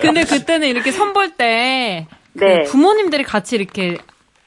근데 0.00 0.24
그때는 0.24 0.68
이렇게 0.68 0.90
선볼 0.90 1.30
때 1.36 2.06
네. 2.32 2.64
그 2.64 2.70
부모님들이 2.70 3.22
같이 3.22 3.56
이렇게 3.56 3.96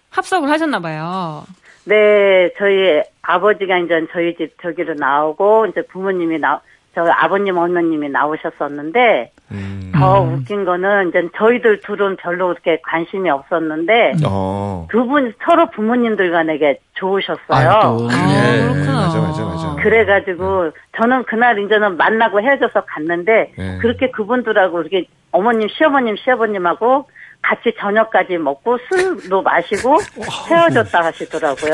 합석을 0.10 0.50
하셨나 0.50 0.80
봐요. 0.80 1.46
네, 1.86 2.52
저희 2.58 3.02
아버지가 3.22 3.78
이제 3.80 4.06
저희 4.12 4.36
집 4.36 4.62
저기로 4.62 4.96
나오고 4.96 5.68
이제 5.68 5.82
부모님이 5.84 6.40
나, 6.40 6.62
저 6.94 7.04
아버님 7.04 7.58
어머님이 7.58 8.10
나오셨었는데 8.10 9.32
음. 9.52 9.92
더 9.96 10.22
웃긴 10.22 10.66
거는 10.66 11.10
이제 11.10 11.30
저희들 11.38 11.82
둘은 11.82 12.18
별로 12.18 12.50
그렇게 12.50 12.80
관심이 12.84 13.30
없었는데 13.30 14.14
어. 14.26 14.88
두분 14.92 15.34
서로 15.46 15.70
부모님들 15.72 16.32
간에게 16.32 16.80
좋으셨어요. 16.96 17.70
아, 17.70 17.82
또. 17.84 18.08
예, 18.12 18.62
그렇구나. 18.64 18.94
맞아, 18.94 19.22
맞아, 19.22 19.46
맞아. 19.46 19.76
그래가지고 19.82 20.72
저는 20.98 21.24
그날 21.26 21.60
이제는 21.60 21.98
만나고 21.98 22.42
헤어져서 22.42 22.86
갔는데 22.86 23.54
네. 23.58 23.78
그렇게 23.80 24.12
그분들하고 24.12 24.82
이렇게 24.82 25.06
어머님, 25.32 25.68
시어머님, 25.70 26.16
시아버님하고 26.18 27.08
같이 27.42 27.74
저녁까지 27.80 28.38
먹고 28.38 28.78
술도 28.90 29.42
마시고 29.44 29.98
헤어졌다 30.50 31.06
하시더라고요. 31.06 31.72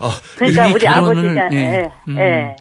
어, 0.00 0.08
그러니까 0.38 0.64
이미 0.66 0.74
우리 0.74 0.86
결혼을, 0.86 1.38
아버지가 1.38 1.48
예. 1.52 1.56
예, 1.56 1.90
음. 2.08 2.18
예. 2.18 2.56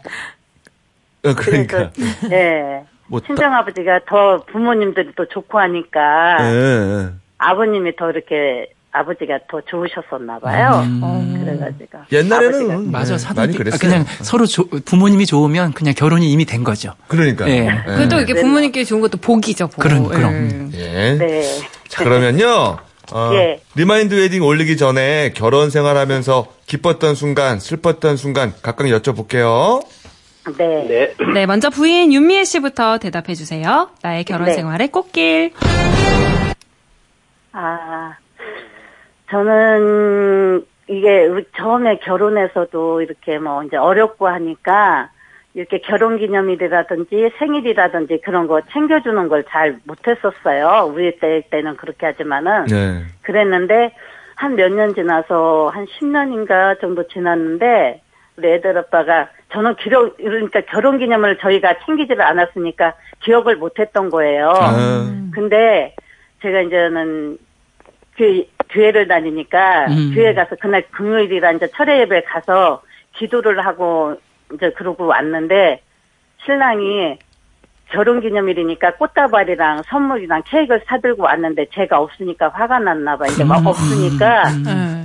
어, 1.23 1.33
그러니까. 1.35 1.91
예. 2.31 2.83
뭐 3.07 3.19
친정 3.21 3.53
아버지가 3.53 4.01
더 4.07 4.43
부모님들이 4.51 5.11
또 5.15 5.25
좋고 5.27 5.59
하니까 5.59 6.37
예, 6.41 6.45
예. 6.53 7.07
아버님이 7.37 7.95
더 7.95 8.09
이렇게 8.11 8.67
아버지가 8.91 9.39
더 9.49 9.61
좋으셨었나 9.61 10.39
봐요. 10.39 10.81
음. 10.83 11.43
그래가지고 11.43 11.99
옛날에는 12.11 12.67
아버지가- 12.87 12.91
맞아, 12.91 13.11
네, 13.13 13.17
사돈 13.19 13.35
많이 13.43 13.55
그랬어요. 13.57 13.79
그냥 13.79 14.05
서로 14.23 14.45
조- 14.45 14.67
부모님이 14.67 15.25
좋으면 15.25 15.73
그냥 15.73 15.93
결혼이 15.95 16.31
이미 16.31 16.45
된 16.45 16.63
거죠. 16.63 16.93
그러니까. 17.07 17.47
예. 17.49 17.69
그래도 17.85 18.19
이게 18.19 18.33
부모님께 18.33 18.83
좋은 18.85 19.01
것도 19.01 19.17
복이죠, 19.19 19.67
복. 19.67 19.77
그럼, 19.81 20.07
그럼. 20.07 20.71
예. 20.73 20.79
예. 21.13 21.17
네. 21.17 21.59
자, 21.87 22.03
그러면요. 22.03 22.77
어, 23.13 23.29
예. 23.33 23.61
remind 23.75 24.15
wedding 24.15 24.43
올리기 24.43 24.75
전에 24.75 25.31
결혼 25.33 25.69
생활하면서 25.69 26.47
기뻤던 26.65 27.15
순간, 27.15 27.59
슬펐던 27.59 28.17
순간 28.17 28.53
각각 28.61 28.87
여쭤볼게요. 28.87 29.81
네. 30.57 30.85
네. 30.87 31.13
네, 31.33 31.45
먼저 31.45 31.69
부인 31.69 32.13
윤미애 32.13 32.43
씨부터 32.43 32.97
대답해 32.99 33.33
주세요. 33.33 33.89
나의 34.03 34.23
결혼 34.23 34.45
네. 34.45 34.53
생활의 34.53 34.87
꽃길. 34.89 35.51
아, 37.53 38.15
저는 39.29 40.65
이게 40.87 41.27
처음에 41.57 41.97
결혼해서도 41.99 43.01
이렇게 43.01 43.39
뭐 43.39 43.63
이제 43.63 43.75
어렵고 43.77 44.27
하니까 44.27 45.09
이렇게 45.53 45.79
결혼 45.79 46.17
기념일이라든지 46.17 47.31
생일이라든지 47.39 48.21
그런 48.23 48.47
거 48.47 48.61
챙겨주는 48.71 49.27
걸 49.27 49.43
잘 49.49 49.79
못했었어요. 49.85 50.85
우리 50.93 51.17
때 51.19 51.41
때는 51.49 51.75
그렇게 51.77 52.05
하지만은 52.05 52.65
네. 52.65 53.03
그랬는데 53.23 53.93
한 54.35 54.53
몇 54.55 54.69
년 54.71 54.93
지나서 54.93 55.71
한 55.73 55.85
10년인가 55.87 56.79
정도 56.79 57.07
지났는데 57.07 58.01
우리 58.37 58.47
애들 58.53 58.77
아빠가 58.77 59.29
저는 59.51 59.75
기록 59.77 60.17
그러니까 60.17 60.61
결혼 60.61 60.97
기념을 60.97 61.37
저희가 61.37 61.75
챙기지를 61.85 62.21
않았으니까 62.21 62.93
기억을 63.21 63.55
못했던 63.55 64.09
거예요. 64.09 64.49
아, 64.49 65.09
근데 65.33 65.95
제가 66.41 66.61
이제는 66.61 67.37
그 68.17 68.43
교회를 68.69 69.07
다니니까 69.07 69.85
음. 69.87 70.11
교회 70.13 70.33
가서 70.33 70.55
그날 70.59 70.83
금요일이라 70.91 71.53
이제 71.53 71.67
철회 71.75 72.01
예배 72.01 72.21
가서 72.23 72.81
기도를 73.15 73.65
하고 73.65 74.17
이제 74.53 74.71
그러고 74.71 75.05
왔는데 75.05 75.81
신랑이 76.43 77.17
결혼 77.89 78.19
기념일이니까 78.19 78.95
꽃다발이랑 78.95 79.83
선물이랑 79.87 80.43
케이크를 80.45 80.81
사들고 80.87 81.23
왔는데 81.23 81.67
제가 81.73 81.99
없으니까 81.99 82.49
화가 82.49 82.79
났나 82.79 83.17
봐. 83.17 83.25
이제 83.27 83.43
막 83.45 83.65
없으니까 83.65 84.43
예. 84.67 84.96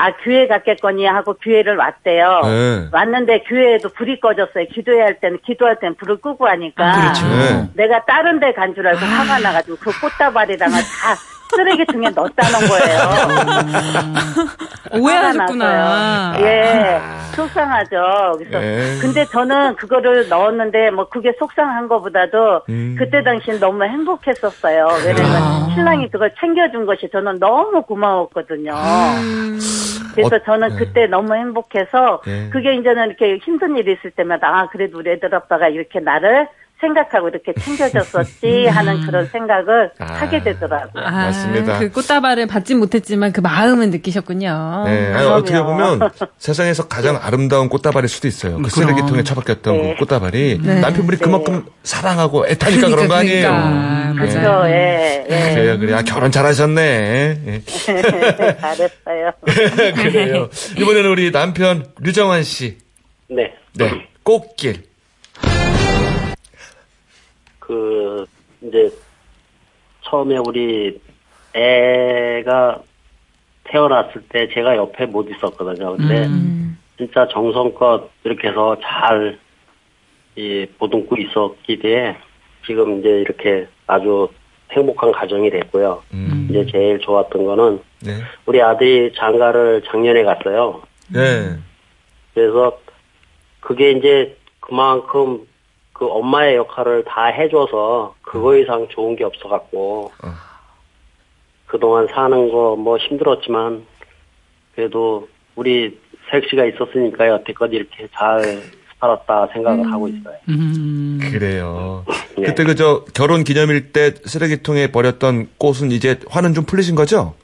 아 0.00 0.12
교회 0.22 0.46
갔겠거니 0.46 1.04
하고 1.06 1.34
교회를 1.34 1.76
왔대요. 1.76 2.40
네. 2.44 2.88
왔는데 2.92 3.40
교회에도 3.48 3.88
불이 3.88 4.20
꺼졌어요. 4.20 4.66
기도해야 4.72 5.06
할 5.06 5.18
때는 5.20 5.38
기도할 5.44 5.80
때는 5.80 5.96
불을 5.96 6.18
끄고 6.18 6.46
하니까 6.46 6.92
그렇죠. 6.92 7.26
네. 7.26 7.68
내가 7.74 8.04
다른 8.04 8.38
데 8.38 8.52
간 8.52 8.74
줄 8.74 8.86
알고 8.86 9.00
화가 9.00 9.40
나가지고 9.40 9.76
그 9.80 9.90
꽃다발이랑을 10.00 10.72
다 10.72 11.14
쓰레기통에 11.54 12.10
넣었다 12.10 12.48
놓은 12.50 12.68
거예요. 12.68 12.98
오해하셨구나. 15.00 15.66
화가 15.66 16.32
나서요. 16.38 16.46
예, 16.46 17.00
속상하죠. 17.34 18.36
그래서 18.38 18.62
예. 18.62 18.98
근데 19.00 19.24
저는 19.26 19.76
그거를 19.76 20.28
넣었는데 20.28 20.90
뭐 20.90 21.08
그게 21.08 21.32
속상한 21.38 21.88
거보다도 21.88 22.62
음. 22.68 22.96
그때 22.98 23.22
당시엔 23.22 23.60
너무 23.60 23.84
행복했었어요. 23.84 24.88
왜냐면 25.06 25.70
신랑이 25.74 26.10
그걸 26.10 26.32
챙겨준 26.40 26.86
것이 26.86 27.08
저는 27.12 27.38
너무 27.38 27.82
고마웠거든요. 27.82 28.74
그래서 30.14 30.36
어, 30.36 30.38
저는 30.44 30.68
네. 30.70 30.76
그때 30.76 31.06
너무 31.06 31.34
행복해서 31.34 32.22
네. 32.26 32.48
그게 32.50 32.74
이제는 32.74 33.06
이렇게 33.08 33.36
힘든 33.38 33.76
일이 33.76 33.92
있을 33.92 34.10
때마다 34.10 34.48
아 34.48 34.68
그래도 34.68 34.98
우리 34.98 35.10
애들 35.10 35.32
아빠가 35.34 35.68
이렇게 35.68 36.00
나를 36.00 36.48
생각하고 36.80 37.28
이렇게 37.28 37.52
챙겨줬었지 37.54 38.66
하는 38.70 39.04
그런 39.04 39.26
생각을 39.26 39.90
아. 39.98 40.04
하게 40.04 40.42
되더라고요. 40.42 41.04
아, 41.04 41.10
맞습니다. 41.10 41.78
그 41.78 41.90
꽃다발을 41.90 42.46
받진 42.46 42.78
못했지만 42.78 43.32
그 43.32 43.40
마음은 43.40 43.90
느끼셨군요. 43.90 44.84
네, 44.86 45.12
아니. 45.12 45.26
어떻게 45.26 45.60
보면 45.60 46.10
세상에서 46.38 46.88
가장 46.88 47.18
아름다운 47.20 47.68
꽃다발일 47.68 48.08
수도 48.08 48.28
있어요. 48.28 48.56
그 48.56 48.62
그럼. 48.62 48.70
쓰레기통에 48.70 49.22
처박혔던 49.24 49.76
네. 49.76 49.92
그 49.94 49.98
꽃다발이 50.04 50.60
네. 50.62 50.80
남편분이 50.80 51.18
그만큼 51.18 51.64
사랑하고 51.82 52.46
애타니까 52.46 52.88
그런 52.88 53.08
거 53.08 53.14
아니에요. 53.14 53.48
그러니까. 53.48 54.14
그렇죠. 54.18 54.68
예, 54.68 55.26
예. 55.28 55.54
그래요, 55.54 55.78
그래요. 55.78 55.96
아, 55.96 56.02
결혼 56.02 56.30
잘하셨네. 56.30 56.80
예. 57.46 57.62
잘했어요. 58.60 59.32
그래요. 59.94 60.48
이번에는 60.76 61.10
우리 61.10 61.30
남편 61.32 61.86
류정환 62.00 62.42
씨. 62.42 62.78
네. 63.28 63.52
네, 63.74 64.08
꽃길. 64.22 64.88
그 67.68 68.24
이제 68.62 68.90
처음에 70.00 70.38
우리 70.38 70.98
애가 71.52 72.82
태어났을 73.64 74.22
때 74.30 74.48
제가 74.48 74.76
옆에 74.76 75.04
못 75.04 75.28
있었거든요. 75.30 75.96
근데 75.96 76.26
음. 76.26 76.78
진짜 76.96 77.28
정성껏 77.28 78.10
이렇게 78.24 78.48
해서 78.48 78.76
잘 78.82 79.38
이, 80.34 80.66
보듬고 80.78 81.16
있었기에 81.16 82.16
지금 82.66 83.00
이제 83.00 83.08
이렇게 83.08 83.68
아주 83.86 84.28
행복한 84.72 85.12
가정이 85.12 85.50
됐고요. 85.50 86.02
음, 86.12 86.46
이제 86.50 86.66
제일 86.70 86.98
좋았던 87.00 87.44
거는 87.44 87.80
네. 88.00 88.12
우리 88.46 88.62
아들이 88.62 89.12
장가를 89.14 89.82
작년에 89.86 90.22
갔어요. 90.24 90.82
네. 91.08 91.56
그래서 92.34 92.78
그게 93.60 93.92
이제 93.92 94.36
그만큼 94.60 95.46
그 95.98 96.06
엄마의 96.06 96.56
역할을 96.56 97.04
다 97.04 97.26
해줘서 97.26 98.14
그거 98.22 98.56
이상 98.56 98.86
좋은 98.88 99.16
게 99.16 99.24
없어갖고 99.24 100.12
어. 100.22 100.28
그동안 101.66 102.06
사는 102.08 102.50
거 102.50 102.76
뭐 102.76 102.96
힘들었지만 102.96 103.84
그래도 104.74 105.28
우리 105.56 105.98
색씨가 106.30 106.64
있었으니까 106.66 107.26
여태껏 107.28 107.72
이렇게 107.72 108.06
잘 108.14 108.62
살았다 109.00 109.48
생각을 109.52 109.90
하고 109.92 110.08
있어요. 110.08 110.34
음. 110.48 111.18
그래요. 111.32 112.04
네. 112.36 112.44
그때 112.46 112.64
그 112.64 112.74
저 112.76 113.04
결혼 113.14 113.42
기념일 113.44 113.92
때 113.92 114.12
쓰레기통에 114.24 114.92
버렸던 114.92 115.48
꽃은 115.58 115.90
이제 115.90 116.18
화는 116.28 116.54
좀 116.54 116.64
풀리신 116.64 116.94
거죠? 116.94 117.34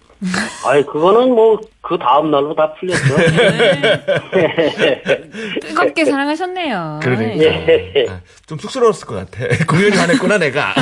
아이 0.66 0.84
그거는 0.84 1.34
뭐 1.34 1.60
그 1.86 1.98
다음 1.98 2.30
날로 2.30 2.54
다 2.54 2.72
풀렸죠. 2.72 3.14
뜨겁게 5.60 6.06
사랑하셨네요. 6.06 7.00
그러니까. 7.02 7.44
예. 7.44 8.06
아, 8.08 8.20
좀 8.46 8.58
쑥스러웠을 8.58 9.06
것 9.06 9.14
같아. 9.16 9.46
공연이 9.68 9.94
화냈구나, 9.94 10.38
내가. 10.38 10.72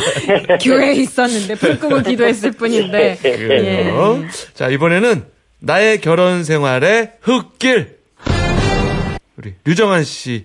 교회에 0.62 0.94
있었는데 0.94 1.56
불 1.56 1.78
끄고 1.78 2.00
기도했을 2.00 2.52
뿐인데. 2.52 3.16
그래요. 3.16 4.24
자, 4.54 4.68
이번에는 4.68 5.26
나의 5.58 6.00
결혼 6.00 6.42
생활의 6.42 7.12
흙길. 7.20 7.98
우리 9.36 9.52
류정환 9.66 10.04
씨뭐 10.04 10.40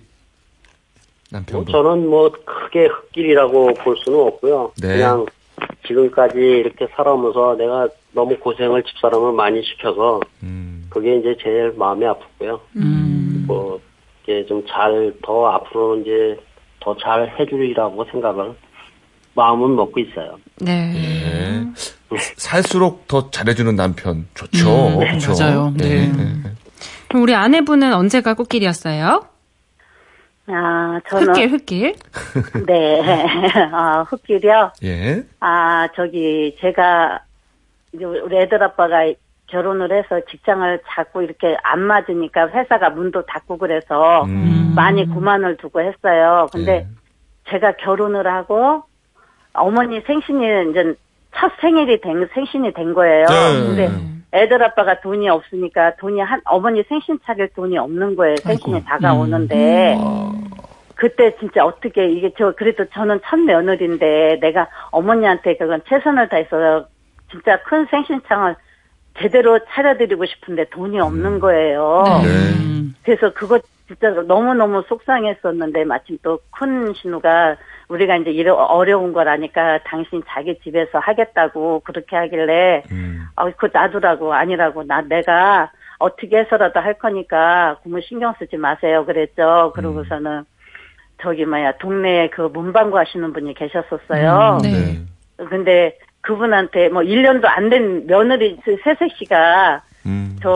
남편분. 1.30 1.72
저는 1.72 2.06
뭐 2.06 2.30
크게 2.30 2.84
흙길이라고 2.84 3.72
볼 3.74 3.96
수는 4.04 4.18
없고요. 4.18 4.72
네. 4.82 4.88
그냥 4.88 5.24
지금까지 5.86 6.38
이렇게 6.38 6.86
살아오면서 6.94 7.56
내가 7.56 7.88
너무 8.12 8.36
고생을 8.38 8.82
집사람을 8.84 9.32
많이 9.32 9.62
시켜서 9.64 10.20
음, 10.42 10.86
그게 10.90 11.16
이제 11.16 11.36
제일 11.42 11.72
마음이 11.76 12.04
아프고요. 12.06 12.60
음. 12.76 13.44
뭐 13.46 13.80
이게 14.22 14.44
좀 14.46 14.64
잘 14.66 15.14
더 15.24 15.46
앞으로는 15.48 16.02
이제 16.02 16.36
더 16.80 16.94
잘 16.98 17.34
해주리라고 17.38 18.04
생각을 18.10 18.54
마음은 19.34 19.74
먹고 19.76 19.98
있어요. 20.00 20.38
네. 20.60 20.92
네. 20.92 21.66
살수록 22.36 23.08
더 23.08 23.30
잘해주는 23.30 23.74
남편 23.74 24.26
좋죠. 24.34 24.88
음, 24.88 24.98
그렇죠? 24.98 25.32
맞아요. 25.32 25.72
네. 25.76 26.12
그럼 27.08 27.22
우리 27.22 27.34
아내분은 27.34 27.94
언제가 27.94 28.34
꽃길이었어요? 28.34 29.24
아, 30.48 31.00
저는 31.08 31.28
흙길, 31.28 31.52
흙길. 31.52 31.94
네. 32.66 33.00
아, 33.72 34.02
흙길이요. 34.02 34.72
예. 34.84 35.22
아, 35.40 35.88
저기 35.96 36.54
제가 36.60 37.20
이제 37.92 38.04
우리 38.04 38.36
애들 38.36 38.62
아빠가 38.62 39.04
결혼을 39.46 39.92
해서 39.92 40.20
직장을 40.30 40.80
자꾸 40.86 41.22
이렇게 41.22 41.56
안 41.62 41.80
맞으니까 41.80 42.48
회사가 42.48 42.90
문도 42.90 43.26
닫고 43.26 43.58
그래서 43.58 44.24
음. 44.24 44.72
많이 44.74 45.06
고만을 45.06 45.58
두고 45.58 45.80
했어요. 45.80 46.46
근데 46.52 46.72
예. 46.72 46.86
제가 47.50 47.72
결혼을 47.72 48.26
하고 48.26 48.84
어머니 49.52 50.00
생신이 50.00 50.70
이제 50.70 50.94
첫 51.34 51.52
생일이 51.60 52.00
된 52.00 52.28
생신이 52.32 52.72
된 52.72 52.94
거예요. 52.94 53.26
네. 53.26 53.66
근데 53.66 53.90
애들 54.32 54.62
아빠가 54.62 55.00
돈이 55.00 55.28
없으니까 55.28 55.96
돈이 55.96 56.20
한 56.20 56.40
어머니 56.44 56.82
생신 56.84 57.18
차릴 57.24 57.48
돈이 57.54 57.76
없는 57.76 58.16
거예요. 58.16 58.36
생신이 58.36 58.84
다가오는데 58.84 59.98
그때 60.94 61.36
진짜 61.38 61.64
어떻게 61.64 62.08
이게 62.08 62.32
저 62.38 62.52
그래도 62.52 62.86
저는 62.86 63.20
첫 63.24 63.38
며느리인데 63.38 64.38
내가 64.40 64.68
어머니한테 64.90 65.56
그건 65.56 65.82
최선을 65.88 66.28
다해서 66.28 66.86
진짜 67.32 67.60
큰 67.62 67.86
생신창을 67.86 68.54
제대로 69.18 69.58
차려드리고 69.66 70.24
싶은데 70.26 70.66
돈이 70.70 71.00
없는 71.00 71.40
거예요. 71.40 72.04
네. 72.22 72.92
그래서 73.02 73.32
그거 73.34 73.58
진짜 73.86 74.10
너무너무 74.10 74.82
속상했었는데 74.88 75.84
마침 75.84 76.16
또 76.22 76.38
큰 76.62 76.94
신우가 76.94 77.56
우리가 77.88 78.16
이제 78.16 78.30
이런 78.30 78.56
어려운 78.56 79.12
거라니까 79.12 79.80
당신 79.84 80.22
자기 80.28 80.58
집에서 80.60 80.98
하겠다고 81.00 81.80
그렇게 81.80 82.14
하길래 82.16 82.84
음. 82.92 83.26
아, 83.34 83.44
그거 83.50 83.68
놔두라고 83.72 84.32
아니라고 84.32 84.84
나 84.84 85.02
내가 85.02 85.72
어떻게 85.98 86.38
해서라도 86.38 86.80
할 86.80 86.94
거니까 86.94 87.78
고모 87.82 88.00
신경 88.00 88.32
쓰지 88.38 88.56
마세요 88.56 89.04
그랬죠. 89.04 89.72
그러고서는 89.74 90.44
저기 91.20 91.44
뭐야 91.44 91.72
동네에 91.78 92.30
그 92.30 92.42
문방구 92.42 92.96
하시는 92.96 93.32
분이 93.32 93.54
계셨었어요. 93.54 94.58
네. 94.62 94.70
네. 94.70 95.46
근데 95.50 95.98
그분한테 96.22 96.88
뭐 96.88 97.02
1년도 97.02 97.44
안 97.46 97.68
된 97.68 98.06
며느리 98.06 98.58
세색 98.64 99.12
씨가 99.18 99.82
음. 100.06 100.36
저 100.42 100.50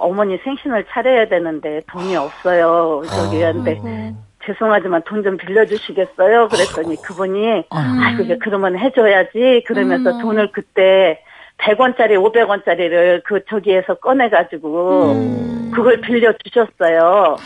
어머니 0.00 0.36
생신을 0.44 0.84
차려야 0.90 1.26
되는데 1.28 1.80
돈이 1.90 2.14
없어요. 2.16 3.02
저기한테 3.08 3.80
죄송하지만 4.44 5.02
돈 5.04 5.22
좀 5.22 5.36
빌려주시겠어요? 5.36 6.48
그랬더니 6.48 6.96
그분이 7.02 7.64
아이고 7.70 8.22
이제 8.24 8.38
그러면 8.40 8.76
해줘야지 8.78 9.64
그러면서 9.66 10.18
돈을 10.20 10.50
그때 10.52 11.22
100원짜리 11.62 12.12
500원짜리를 12.18 13.22
그 13.24 13.44
저기에서 13.48 13.94
꺼내가지고 13.94 15.70
그걸 15.72 16.00
빌려주셨어요. 16.00 17.36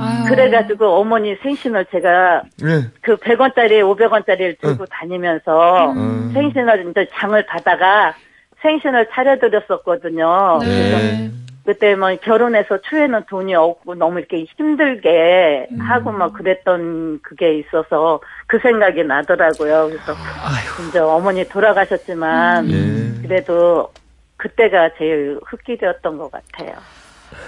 아유. 0.00 0.24
그래가지고 0.28 0.86
어머니 0.86 1.34
생신을 1.42 1.86
제가 1.86 2.42
네. 2.62 2.82
그 3.00 3.16
100원짜리 3.16 3.80
500원짜리를 3.82 4.60
들고 4.60 4.86
다니면서 4.86 5.92
음. 5.92 6.30
생신을 6.32 6.90
이제 6.90 7.08
장을 7.12 7.44
받다가 7.46 8.14
생신을 8.62 9.08
차려드렸었거든요. 9.10 10.58
그래서 10.60 10.98
네. 10.98 11.30
그때 11.64 11.94
뭐 11.94 12.14
결혼해서 12.16 12.80
초에는 12.82 13.24
돈이 13.28 13.54
없고 13.54 13.94
너무 13.94 14.18
이렇게 14.18 14.44
힘들게 14.56 15.68
하고 15.78 16.10
막 16.10 16.32
그랬던 16.32 17.20
그게 17.22 17.58
있어서 17.58 18.20
그 18.50 18.58
생각이 18.58 19.04
나더라고요. 19.04 19.90
그래서 19.90 20.16
이제 20.88 20.98
어머니 20.98 21.48
돌아가셨지만 21.48 22.68
예. 22.68 23.22
그래도 23.22 23.92
그때가 24.38 24.90
제일 24.98 25.38
흙길이었던 25.46 26.18
것 26.18 26.32
같아요. 26.32 26.74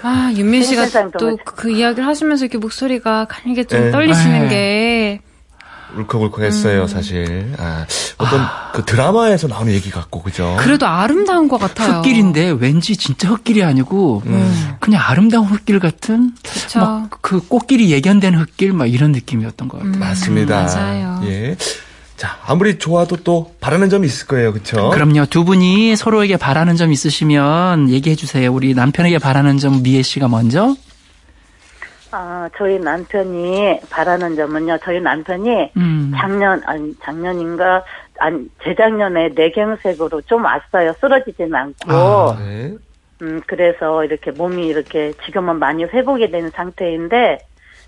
아, 0.01 0.31
윤민 0.33 0.63
씨가 0.63 0.83
생생상 0.83 1.11
또 1.11 1.25
너무 1.25 1.37
그 1.43 1.69
이야기를 1.71 2.07
하시면서 2.07 2.45
이렇게 2.45 2.57
목소리가 2.57 3.25
가늘게 3.25 3.65
좀 3.65 3.81
네. 3.81 3.91
떨리시는 3.91 4.43
네. 4.43 4.47
게. 4.47 5.21
울컥울컥했어요, 5.97 6.83
음. 6.83 6.87
사실. 6.87 7.53
아, 7.57 7.85
어떤 8.17 8.41
그 8.73 8.83
드라마에서 8.85 9.47
나오는 9.47 9.71
얘기 9.73 9.89
같고, 9.89 10.21
그죠? 10.21 10.55
그래도 10.59 10.87
아름다운 10.87 11.47
것 11.47 11.59
같아요. 11.59 11.97
흙길인데 11.97 12.51
왠지 12.59 12.95
진짜 12.97 13.29
흙길이 13.29 13.63
아니고 13.63 14.23
그냥 14.79 15.01
아름다운 15.05 15.45
흙길 15.45 15.79
같은. 15.79 16.33
막 16.75 17.03
그 17.21 17.39
꽃길이 17.47 17.91
예견된 17.91 18.35
흙길 18.35 18.73
막 18.73 18.85
이런 18.85 19.11
느낌이었던 19.11 19.67
것 19.67 19.77
같아요. 19.77 19.97
맞습니다. 19.97 20.63
맞아요. 20.63 21.21
예. 21.25 21.55
자, 22.17 22.37
아무리 22.45 22.77
좋아도 22.77 23.15
또 23.17 23.53
바라는 23.59 23.89
점이 23.89 24.05
있을 24.07 24.27
거예요, 24.27 24.53
그쵸? 24.53 24.89
그럼요. 24.91 25.25
두 25.27 25.43
분이 25.45 25.95
서로에게 25.95 26.37
바라는 26.37 26.75
점 26.75 26.91
있으시면 26.91 27.89
얘기해 27.89 28.15
주세요. 28.15 28.51
우리 28.53 28.73
남편에게 28.73 29.17
바라는 29.19 29.57
점 29.57 29.83
미애 29.83 30.01
씨가 30.01 30.27
먼저. 30.27 30.75
아, 32.15 32.47
저희 32.55 32.77
남편이 32.77 33.79
바라는 33.89 34.35
점은요, 34.35 34.77
저희 34.83 35.01
남편이 35.01 35.71
음. 35.75 36.11
작년, 36.15 36.61
아니, 36.67 36.93
작년인가, 36.99 37.83
아니, 38.19 38.47
재작년에 38.63 39.29
뇌경색으로 39.29 40.21
좀 40.21 40.45
왔어요. 40.45 40.93
쓰러지진 40.93 41.53
않고. 41.55 41.91
아. 41.91 42.37
네. 42.39 42.75
음, 43.23 43.41
그래서 43.47 44.03
이렇게 44.05 44.29
몸이 44.29 44.67
이렇게 44.67 45.11
지금은 45.25 45.57
많이 45.57 45.85
회복이 45.85 46.29
된 46.29 46.51
상태인데, 46.51 47.39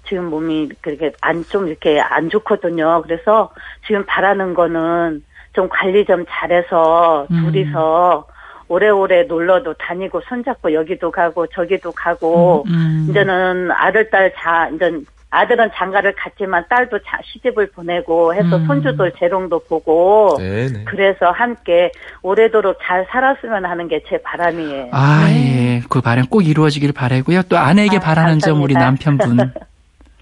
지금 0.07 0.25
몸이 0.31 0.69
그렇게 0.81 1.11
안 1.21 1.43
좀 1.45 1.67
이렇게 1.67 1.99
안 2.01 2.29
좋거든요. 2.29 3.03
그래서 3.03 3.51
지금 3.85 4.03
바라는 4.07 4.55
거는 4.55 5.23
좀 5.53 5.69
관리 5.69 6.03
좀 6.05 6.25
잘해서 6.27 7.27
음. 7.29 7.43
둘이서 7.45 8.27
오래오래 8.67 9.23
놀러도 9.23 9.73
다니고 9.75 10.21
손잡고 10.27 10.73
여기도 10.73 11.11
가고 11.11 11.45
저기도 11.47 11.91
가고 11.91 12.63
음. 12.67 13.07
이제는 13.09 13.71
아들 13.71 14.09
딸 14.09 14.31
자 14.35 14.69
이제 14.73 14.91
아들은 15.29 15.69
장가를 15.73 16.13
갔지만 16.15 16.63
딸도 16.69 16.99
자, 16.99 17.19
시집을 17.25 17.67
보내고 17.71 18.33
해서 18.33 18.55
음. 18.55 18.65
손주들 18.67 19.11
재롱도 19.19 19.59
보고 19.67 20.37
네네. 20.37 20.85
그래서 20.85 21.29
함께 21.31 21.91
오래도록 22.21 22.77
잘 22.81 23.05
살았으면 23.09 23.65
하는 23.65 23.87
게 23.89 23.99
제 24.07 24.17
바람이에요. 24.21 24.89
아, 24.91 25.27
예. 25.29 25.81
그 25.89 25.99
바람 25.99 26.25
꼭 26.27 26.41
이루어지길 26.41 26.93
바라고요. 26.93 27.41
또 27.49 27.57
아내에게 27.57 27.97
아, 27.97 27.99
바라는 27.99 28.39
점 28.39 28.61
우리 28.61 28.73
감사합니다. 28.75 29.25
남편분. 29.25 29.53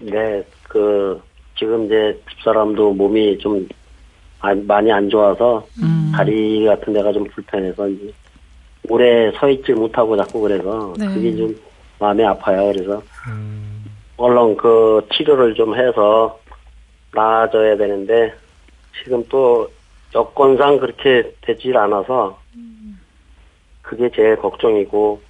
네, 0.10 0.42
그 0.68 1.22
지금 1.56 1.84
이제 1.86 2.20
집사람도 2.30 2.94
몸이 2.94 3.38
좀 3.38 3.68
안- 4.40 4.66
많이 4.66 4.90
안 4.90 5.08
좋아서 5.08 5.64
음. 5.80 6.10
다리 6.14 6.64
같은 6.66 6.92
데가 6.92 7.12
좀 7.12 7.24
불편해서 7.28 7.86
이제 7.88 8.12
오래 8.88 9.32
서 9.32 9.48
있질 9.48 9.74
못하고 9.74 10.16
자꾸 10.16 10.40
그래서 10.40 10.92
네. 10.98 11.06
그게 11.06 11.34
좀 11.36 11.58
마음이 11.98 12.24
아파요. 12.24 12.70
그래서 12.72 13.02
얼른 14.16 14.56
그 14.56 15.06
치료를 15.12 15.54
좀 15.54 15.74
해서 15.74 16.38
나아져야 17.14 17.76
되는데 17.76 18.34
지금 19.02 19.24
또 19.28 19.68
여건상 20.14 20.78
그렇게 20.78 21.34
되질 21.40 21.76
않아서 21.76 22.38
그게 23.82 24.10
제일 24.14 24.36
걱정이고 24.36 25.20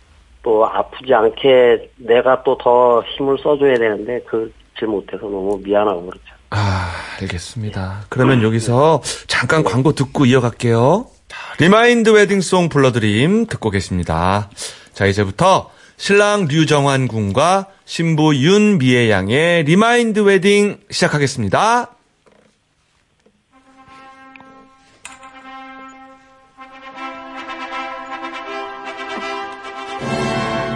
또 0.42 0.66
아프지 0.66 1.12
않게 1.14 1.90
내가 1.96 2.42
또 2.42 2.56
더 2.58 3.02
힘을 3.16 3.38
써줘야 3.42 3.76
되는데 3.78 4.20
그질 4.22 4.88
못해서 4.88 5.22
너무 5.22 5.58
미안하고 5.62 6.02
그렇죠. 6.06 6.24
아, 6.50 6.92
알겠습니다. 7.20 8.02
그러면 8.10 8.42
여기서 8.42 9.00
잠깐 9.26 9.64
광고 9.64 9.92
듣고 9.92 10.26
이어갈게요. 10.26 11.06
자, 11.34 11.56
remind 11.58 12.10
wedding 12.10 12.47
song 12.47 12.68
불러드림 12.68 13.46
듣고 13.46 13.70
계십니다. 13.70 14.50
자, 14.92 15.06
이제부터 15.06 15.70
신랑 15.96 16.46
류정환 16.46 17.08
군과 17.08 17.66
신부 17.84 18.34
윤미애 18.34 19.10
양의 19.10 19.64
remind 19.64 20.20
wedding 20.20 20.80
시작하겠습니다. 20.90 21.90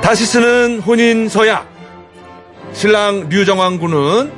다시 0.03 0.25
쓰는 0.25 0.81
혼인 0.81 1.29
서약. 1.29 1.69
신랑 2.73 3.29
류정환 3.29 3.79
군은 3.79 4.33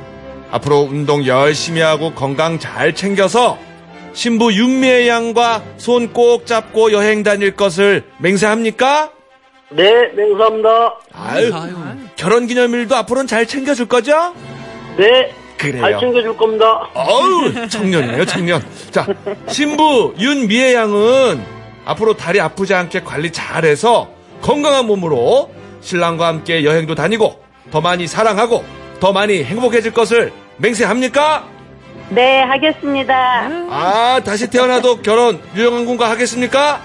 앞으로 0.51 0.81
운동 0.81 1.25
열심히 1.25 1.81
하고 1.81 2.13
건강 2.13 2.59
잘 2.59 2.93
챙겨서 2.93 3.57
신부 4.13 4.53
윤미애 4.53 5.07
양과 5.07 5.63
손 5.77 6.11
꼭 6.13 6.45
잡고 6.45 6.91
여행 6.91 7.23
다닐 7.23 7.55
것을 7.55 8.03
맹세합니까? 8.19 9.11
네, 9.69 10.07
맹수합니다. 10.15 10.95
아유, 11.13 11.51
결혼 12.17 12.45
기념일도 12.47 12.93
앞으로는 12.95 13.27
잘 13.27 13.45
챙겨줄 13.45 13.87
거죠? 13.87 14.33
네, 14.97 15.31
그래요. 15.57 15.81
잘 15.81 15.99
챙겨줄 15.99 16.35
겁니다. 16.35 16.89
어우, 16.93 17.69
청년이에요, 17.69 18.25
청년. 18.25 18.61
자, 18.91 19.07
신부 19.47 20.13
윤미애 20.19 20.73
양은 20.73 21.41
앞으로 21.85 22.15
다리 22.15 22.41
아프지 22.41 22.73
않게 22.73 23.01
관리 23.01 23.31
잘해서 23.31 24.09
건강한 24.41 24.85
몸으로 24.87 25.49
신랑과 25.79 26.27
함께 26.27 26.65
여행도 26.65 26.93
다니고 26.95 27.41
더 27.71 27.79
많이 27.79 28.07
사랑하고 28.07 28.65
더 28.99 29.13
많이 29.13 29.43
행복해질 29.43 29.93
것을 29.93 30.33
맹세합니까? 30.57 31.47
네, 32.11 32.41
하겠습니다. 32.41 33.47
아, 33.69 34.21
다시 34.23 34.49
태어나도 34.49 35.01
결혼 35.01 35.39
류정환 35.55 35.85
군과 35.85 36.09
하겠습니까? 36.09 36.81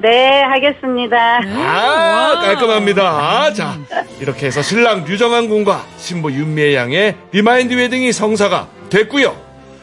네, 0.00 0.42
하겠습니다. 0.42 1.40
아, 1.56 2.40
깔끔합니다. 2.40 3.52
자, 3.52 3.76
이렇게 4.20 4.46
해서 4.46 4.62
신랑 4.62 5.04
류정환 5.04 5.48
군과 5.48 5.84
신부 5.98 6.32
윤미애 6.32 6.74
양의 6.76 7.16
remind 7.32 7.74
wedding이 7.74 8.12
성사가 8.12 8.68
됐고요. 8.90 9.36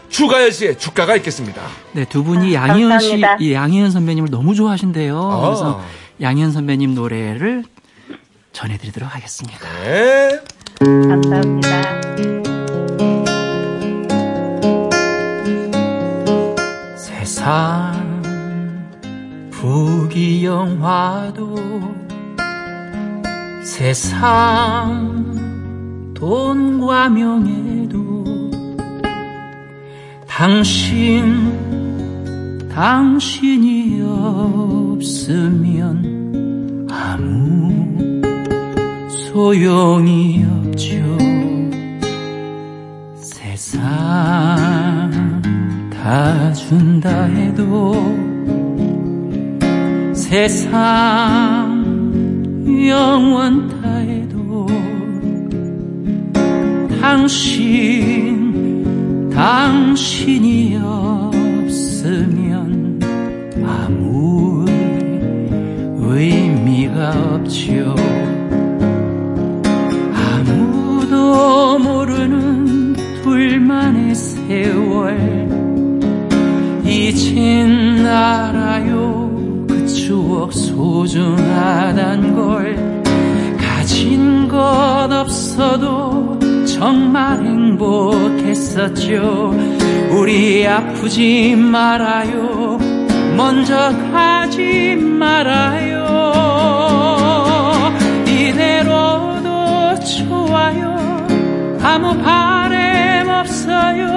추가열 0.09 0.53
씨의 0.53 0.77
축가가 0.77 1.17
있겠습니다. 1.17 1.61
네, 1.91 2.05
두 2.05 2.23
분이 2.23 2.53
양희은 2.53 2.99
씨, 2.99 3.09
감사합니다. 3.09 3.37
이 3.41 3.53
양희은 3.53 3.91
선배님을 3.91 4.31
너무 4.31 4.55
좋아하신대요. 4.55 5.19
아. 5.19 5.41
그래서 5.41 5.81
양희은 6.21 6.51
선배님 6.51 6.95
노래를 6.95 7.63
전해드리도록 8.53 9.13
하겠습니다. 9.13 9.59
네. 9.83 10.39
감사합니다. 10.79 12.56
세상 17.47 18.21
부귀 19.51 20.43
영화도 20.43 21.55
세상 23.63 25.23
돈과 26.13 27.07
명예도 27.07 28.25
당신 30.27 31.47
당신이 32.67 34.01
없으면 34.91 35.77
아무 36.91 37.95
소용이 39.07 40.45
없죠. 40.65 40.97
세상 43.15 44.67
다 46.07 46.53
준다 46.53 47.23
해도 47.25 47.93
세상 50.13 51.83
영원 52.87 53.67
다 53.67 53.89
해도 53.97 54.65
당신 57.01 58.49
당신이 59.29 60.79
없으면 60.81 61.91
아무 63.65 64.65
의미가 65.99 67.33
없죠 67.33 67.93
아무도 70.15 71.77
모르는 71.79 72.93
둘만의 73.21 74.15
세월 74.15 75.46
이젠 77.27 78.07
알아요. 78.07 79.65
그 79.67 79.85
추억 79.85 80.53
소중하단 80.53 82.33
걸 82.33 83.03
가진 83.57 84.47
것 84.47 84.57
없어도 85.11 86.39
정말 86.65 87.43
행복했었죠. 87.43 89.03
우리 90.11 90.65
아프지 90.65 91.57
말아요. 91.57 92.77
먼저 93.35 93.75
가지 94.13 94.95
말아요. 94.95 96.07
이대로도 98.25 99.99
좋아요. 99.99 101.27
아무 101.83 102.17
바램 102.23 103.27
없어요. 103.27 104.07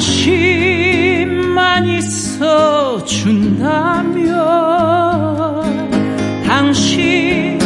있어 0.00 0.69
준다면 3.20 4.24
당신 6.46 7.58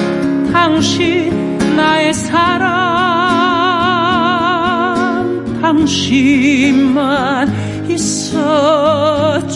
당신 0.53 1.31
나의 1.77 2.13
사랑 2.13 2.75
당신만 5.63 7.49
있어 7.89 9.47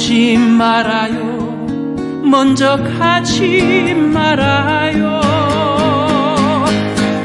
아프지 0.00 0.38
말아요. 0.38 1.14
먼저 2.24 2.78
가지 2.98 3.92
말아요. 3.94 5.20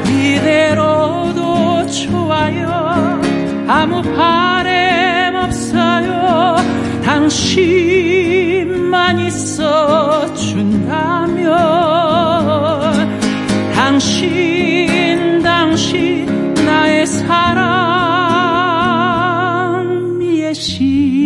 이대로도 0.06 1.86
좋아 1.86 2.50
아무 3.66 4.02
바램 4.02 5.34
없어요. 5.36 6.56
당신만 7.02 7.60
있어 9.20 10.34
준다면 10.34 11.56
당신 13.74 15.40
당신 15.42 16.26
나의 16.66 17.06
사랑 17.06 17.86
예시만 20.22 21.16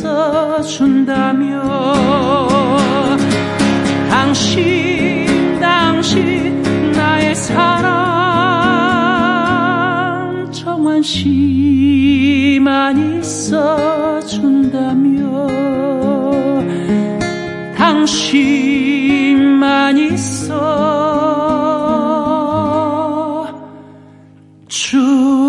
있어 0.00 0.62
준다면 0.62 1.60
당신 4.08 5.60
당신 5.60 6.92
나의 6.92 7.34
사랑. 7.34 7.90
정한 10.50 11.02
씨만 11.02 11.78
있어 13.18 14.20
준다면 14.20 15.20
당신만 17.76 18.78
있어. 19.98 20.60
준 24.66 25.39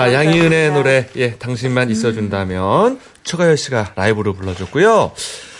자, 0.00 0.14
양희은의 0.14 0.72
노래, 0.72 1.06
예, 1.16 1.34
당신만 1.34 1.90
있어준다면, 1.90 2.98
최가열 3.22 3.58
씨가 3.58 3.92
라이브로 3.96 4.32
불러줬고요. 4.32 5.12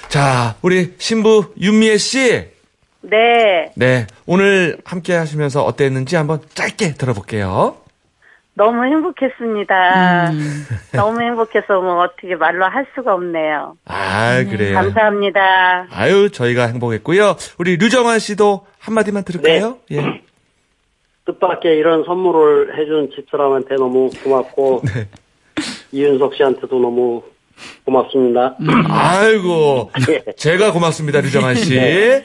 자, 0.09 0.55
우리 0.63 0.95
신부 0.97 1.53
윤미애 1.61 1.99
씨. 1.99 2.49
네. 3.03 3.71
네, 3.77 4.07
오늘 4.25 4.79
함께 4.87 5.13
하시면서 5.15 5.63
어땠는지 5.63 6.17
한번 6.17 6.41
짧게 6.55 6.95
들어볼게요. 6.95 7.77
너무 8.55 8.83
행복했습니다. 8.85 10.31
너무 10.97 11.21
행복해서 11.21 11.81
뭐 11.83 12.01
어떻게 12.01 12.35
말로 12.35 12.65
할 12.65 12.87
수가 12.95 13.13
없네요. 13.13 13.77
아, 13.85 14.43
그래요. 14.45 14.75
감사합니다. 14.75 15.87
아유, 15.91 16.31
저희가 16.31 16.67
행복했고요. 16.67 17.37
우리 17.59 17.77
류정환 17.77 18.19
씨도 18.19 18.67
한마디만 18.79 19.25
들을까요? 19.25 19.77
예. 19.93 20.23
뜻밖의 21.27 21.77
이런 21.77 22.05
선물을 22.05 22.79
해준 22.79 23.11
집사람한테 23.15 23.75
너무 23.77 24.11
고맙고 24.23 24.83
네. 24.95 25.09
이윤석 25.93 26.35
씨한테도 26.35 26.79
너무 26.79 27.23
고맙습니다. 27.85 28.57
아이고, 28.89 29.91
예. 30.09 30.33
제가 30.33 30.73
고맙습니다, 30.73 31.21
류정환 31.21 31.57
씨. 31.57 31.77
예, 31.77 32.25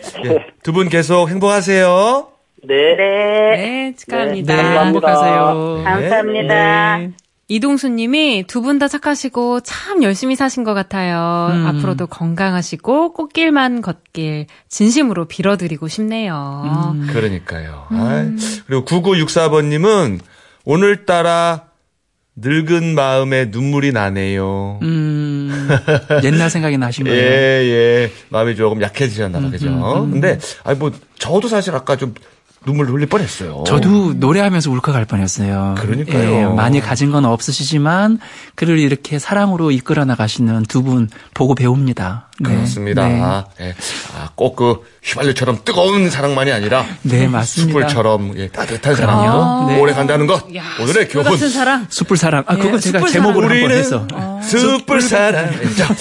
두분 0.63 0.87
계속 0.87 1.27
행복하세요. 1.29 2.27
네. 2.63 2.95
네. 2.95 3.55
네, 3.57 3.93
축하합니다. 3.97 4.55
네, 4.55 4.61
감사합니다. 4.63 5.07
행복하세요. 5.07 5.83
감사합니다. 5.83 7.24
네. 7.47 7.55
이동수님이 7.55 8.45
두 8.47 8.61
분 8.61 8.79
다 8.79 8.87
착하시고 8.87 9.59
참 9.61 10.01
열심히 10.03 10.35
사신 10.35 10.63
것 10.63 10.73
같아요. 10.73 11.49
음. 11.51 11.65
앞으로도 11.67 12.07
건강하시고 12.07 13.13
꽃길만 13.13 13.81
걷길 13.81 14.47
진심으로 14.69 15.25
빌어드리고 15.25 15.87
싶네요. 15.87 16.93
음. 16.95 17.07
그러니까요. 17.11 17.85
아이, 17.91 18.31
그리고 18.67 18.85
9964번님은 18.85 20.19
오늘따라 20.65 21.65
늙은 22.37 22.95
마음에 22.95 23.45
눈물이 23.45 23.93
나네요. 23.93 24.79
음, 24.81 25.69
옛날 26.23 26.49
생각이 26.49 26.77
나신 26.77 27.05
예, 27.07 27.09
거예요. 27.11 27.23
예. 27.23 28.11
마음이 28.29 28.55
조금 28.57 28.81
약해지셨나 28.81 29.39
봐, 29.39 29.49
그죠? 29.51 29.67
음, 29.69 30.03
음. 30.05 30.11
근데, 30.11 30.37
아니, 30.65 30.77
뭐, 30.77 30.91
저도 31.17 31.47
사실 31.47 31.73
아까 31.73 31.95
좀 31.95 32.13
눈물 32.65 32.87
흘릴 32.89 33.07
뻔했어요. 33.07 33.63
저도 33.67 34.13
노래하면서 34.15 34.71
울컥할 34.71 35.05
뻔했어요. 35.05 35.75
그러니까요. 35.77 36.31
예, 36.33 36.45
많이 36.45 36.79
가진 36.81 37.11
건 37.11 37.25
없으시지만 37.25 38.19
그를 38.55 38.79
이렇게 38.79 39.19
사랑으로 39.19 39.71
이끌어 39.71 40.05
나가시는 40.05 40.63
두 40.63 40.85
분 40.85 41.09
보고 41.33 41.55
배웁니다. 41.55 42.27
네. 42.39 42.49
그렇습니다. 42.53 43.07
네, 43.57 43.67
예. 43.67 43.75
아, 44.15 44.29
꼭 44.35 44.55
그 44.55 44.81
휘발유처럼 45.03 45.59
뜨거운 45.63 46.09
사랑만이 46.09 46.51
아니라 46.51 46.85
네, 47.03 47.27
맞습니다. 47.27 47.79
숯불처럼 47.89 48.37
예, 48.37 48.47
따뜻한 48.49 48.95
그럼요. 48.95 49.21
사랑이 49.31 49.73
네. 49.73 49.79
오래 49.79 49.93
간다는 49.93 50.25
것. 50.27 50.43
야, 50.55 50.63
오늘의 50.81 51.05
숯불 51.05 51.23
교훈. 51.23 51.23
같은 51.31 51.49
사랑. 51.49 51.85
숯불 51.89 52.17
사랑. 52.17 52.43
아, 52.47 52.55
그거 52.55 52.75
예, 52.75 52.79
제가 52.79 53.05
제목으로. 53.07 53.49
한번 53.49 53.71
해서. 53.71 54.07
숯불 54.43 55.01
사랑. 55.01 55.51
자, 55.75 55.95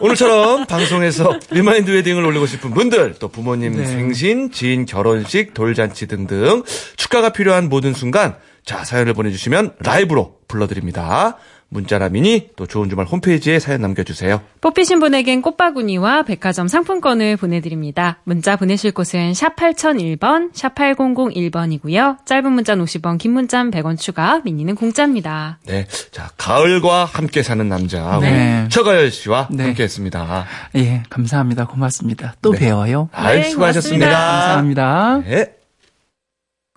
오늘처럼 0.00 0.66
방송에서 0.66 1.38
remind 1.50 1.90
wedding을 1.90 2.24
올리고 2.24 2.46
싶은 2.46 2.72
분들, 2.74 3.16
또 3.18 3.28
부모님 3.28 3.76
네. 3.76 3.86
생신, 3.86 4.50
지인 4.52 4.84
결혼식, 4.86 5.54
돌잔치 5.54 6.06
등등 6.06 6.62
축가가 6.96 7.30
필요한 7.30 7.68
모든 7.68 7.94
순간, 7.94 8.36
자, 8.64 8.84
사연을 8.84 9.14
보내주시면 9.14 9.74
라이브로 9.80 10.36
불러드립니다. 10.48 11.36
문자나 11.72 12.10
미니, 12.10 12.48
또 12.54 12.66
좋은 12.66 12.90
주말 12.90 13.06
홈페이지에 13.06 13.58
사연 13.58 13.80
남겨주세요. 13.80 14.42
뽑히신 14.60 15.00
분에겐 15.00 15.40
꽃바구니와 15.40 16.22
백화점 16.24 16.68
상품권을 16.68 17.38
보내드립니다. 17.38 18.18
문자 18.24 18.56
보내실 18.56 18.92
곳은 18.92 19.32
샵 19.32 19.56
8001번, 19.56 20.50
샵 20.52 20.74
8001번이고요. 20.74 22.24
짧은 22.26 22.52
문자는 22.52 22.84
50원, 22.84 23.18
긴 23.18 23.32
문자는 23.32 23.70
100원 23.70 23.98
추가, 23.98 24.40
미니는 24.44 24.74
공짜입니다. 24.74 25.58
네. 25.66 25.86
자, 26.10 26.30
가을과 26.36 27.06
함께 27.06 27.42
사는 27.42 27.66
남자. 27.66 28.18
네. 28.20 28.68
처가열 28.70 29.10
씨와 29.10 29.48
네. 29.50 29.64
함께 29.64 29.84
했습니다. 29.84 30.44
예, 30.76 31.02
감사합니다. 31.08 31.66
고맙습니다. 31.66 32.34
또 32.42 32.52
네. 32.52 32.58
배워요. 32.58 33.08
아이, 33.12 33.38
네, 33.38 33.50
수고하셨습니다. 33.50 34.10
감사합니다. 34.10 35.22
네. 35.26 35.52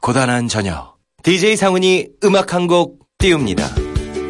고단한 0.01 0.47
저녁 0.47 0.95
DJ 1.23 1.57
상훈이 1.57 2.07
음악 2.23 2.53
한 2.53 2.67
곡 2.67 3.05
띄웁니다. 3.17 3.84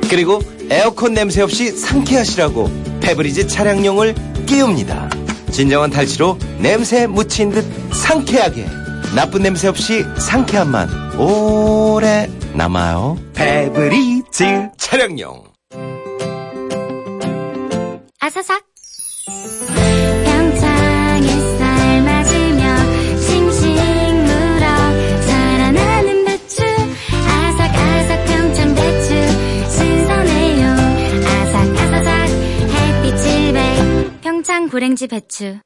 그리고 0.09 0.41
에어컨 0.69 1.13
냄새 1.13 1.41
없이 1.41 1.69
상쾌하시라고 1.71 2.69
페브리즈 3.01 3.47
차량용을 3.47 4.15
끼웁니다. 4.45 5.09
진정한 5.51 5.89
탈취로 5.89 6.37
냄새 6.59 7.07
묻힌 7.07 7.49
듯 7.51 7.65
상쾌하게 7.93 8.65
나쁜 9.15 9.43
냄새 9.43 9.67
없이 9.67 10.03
상쾌한 10.17 10.69
맛 10.69 10.89
오래 11.17 12.29
남아요. 12.53 13.17
페브리즈 13.33 14.69
차량용 14.77 15.43
아사삭 18.19 18.63
배 34.55 34.59
평창 34.65 34.69
고랭지 34.69 35.07
배추 35.07 35.59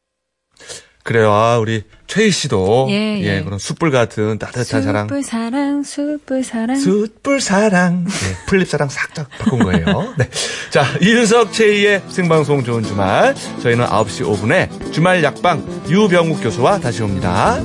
그래요. 1.04 1.32
아, 1.32 1.58
우리 1.60 1.84
최희 2.08 2.30
씨도 2.32 2.88
예, 2.90 3.22
예. 3.22 3.44
그런 3.44 3.58
숯불 3.58 3.90
같은 3.92 4.38
따뜻한 4.38 4.82
사랑. 4.82 5.08
숯불 5.08 5.24
사랑, 5.24 5.84
숯불 5.84 6.44
사랑. 6.44 6.76
숯불 6.76 7.42
사랑. 7.42 8.04
네, 8.06 8.36
풀잎 8.48 8.68
사랑 8.68 8.90
싹 8.90 9.14
바꾼 9.14 9.60
거예요. 9.60 10.14
네. 10.18 10.30
자, 10.72 10.86
이윤석 11.02 11.54
최희의 11.54 12.04
생방송 12.10 12.64
좋은 12.64 12.84
주말. 12.84 13.36
저희는 13.62 13.86
9시 13.86 14.26
5분에 14.26 14.92
주말 14.92 15.24
약방 15.24 15.86
유병욱 15.88 16.42
교수와 16.42 16.80
다시 16.80 17.02
옵니다. 17.04 17.60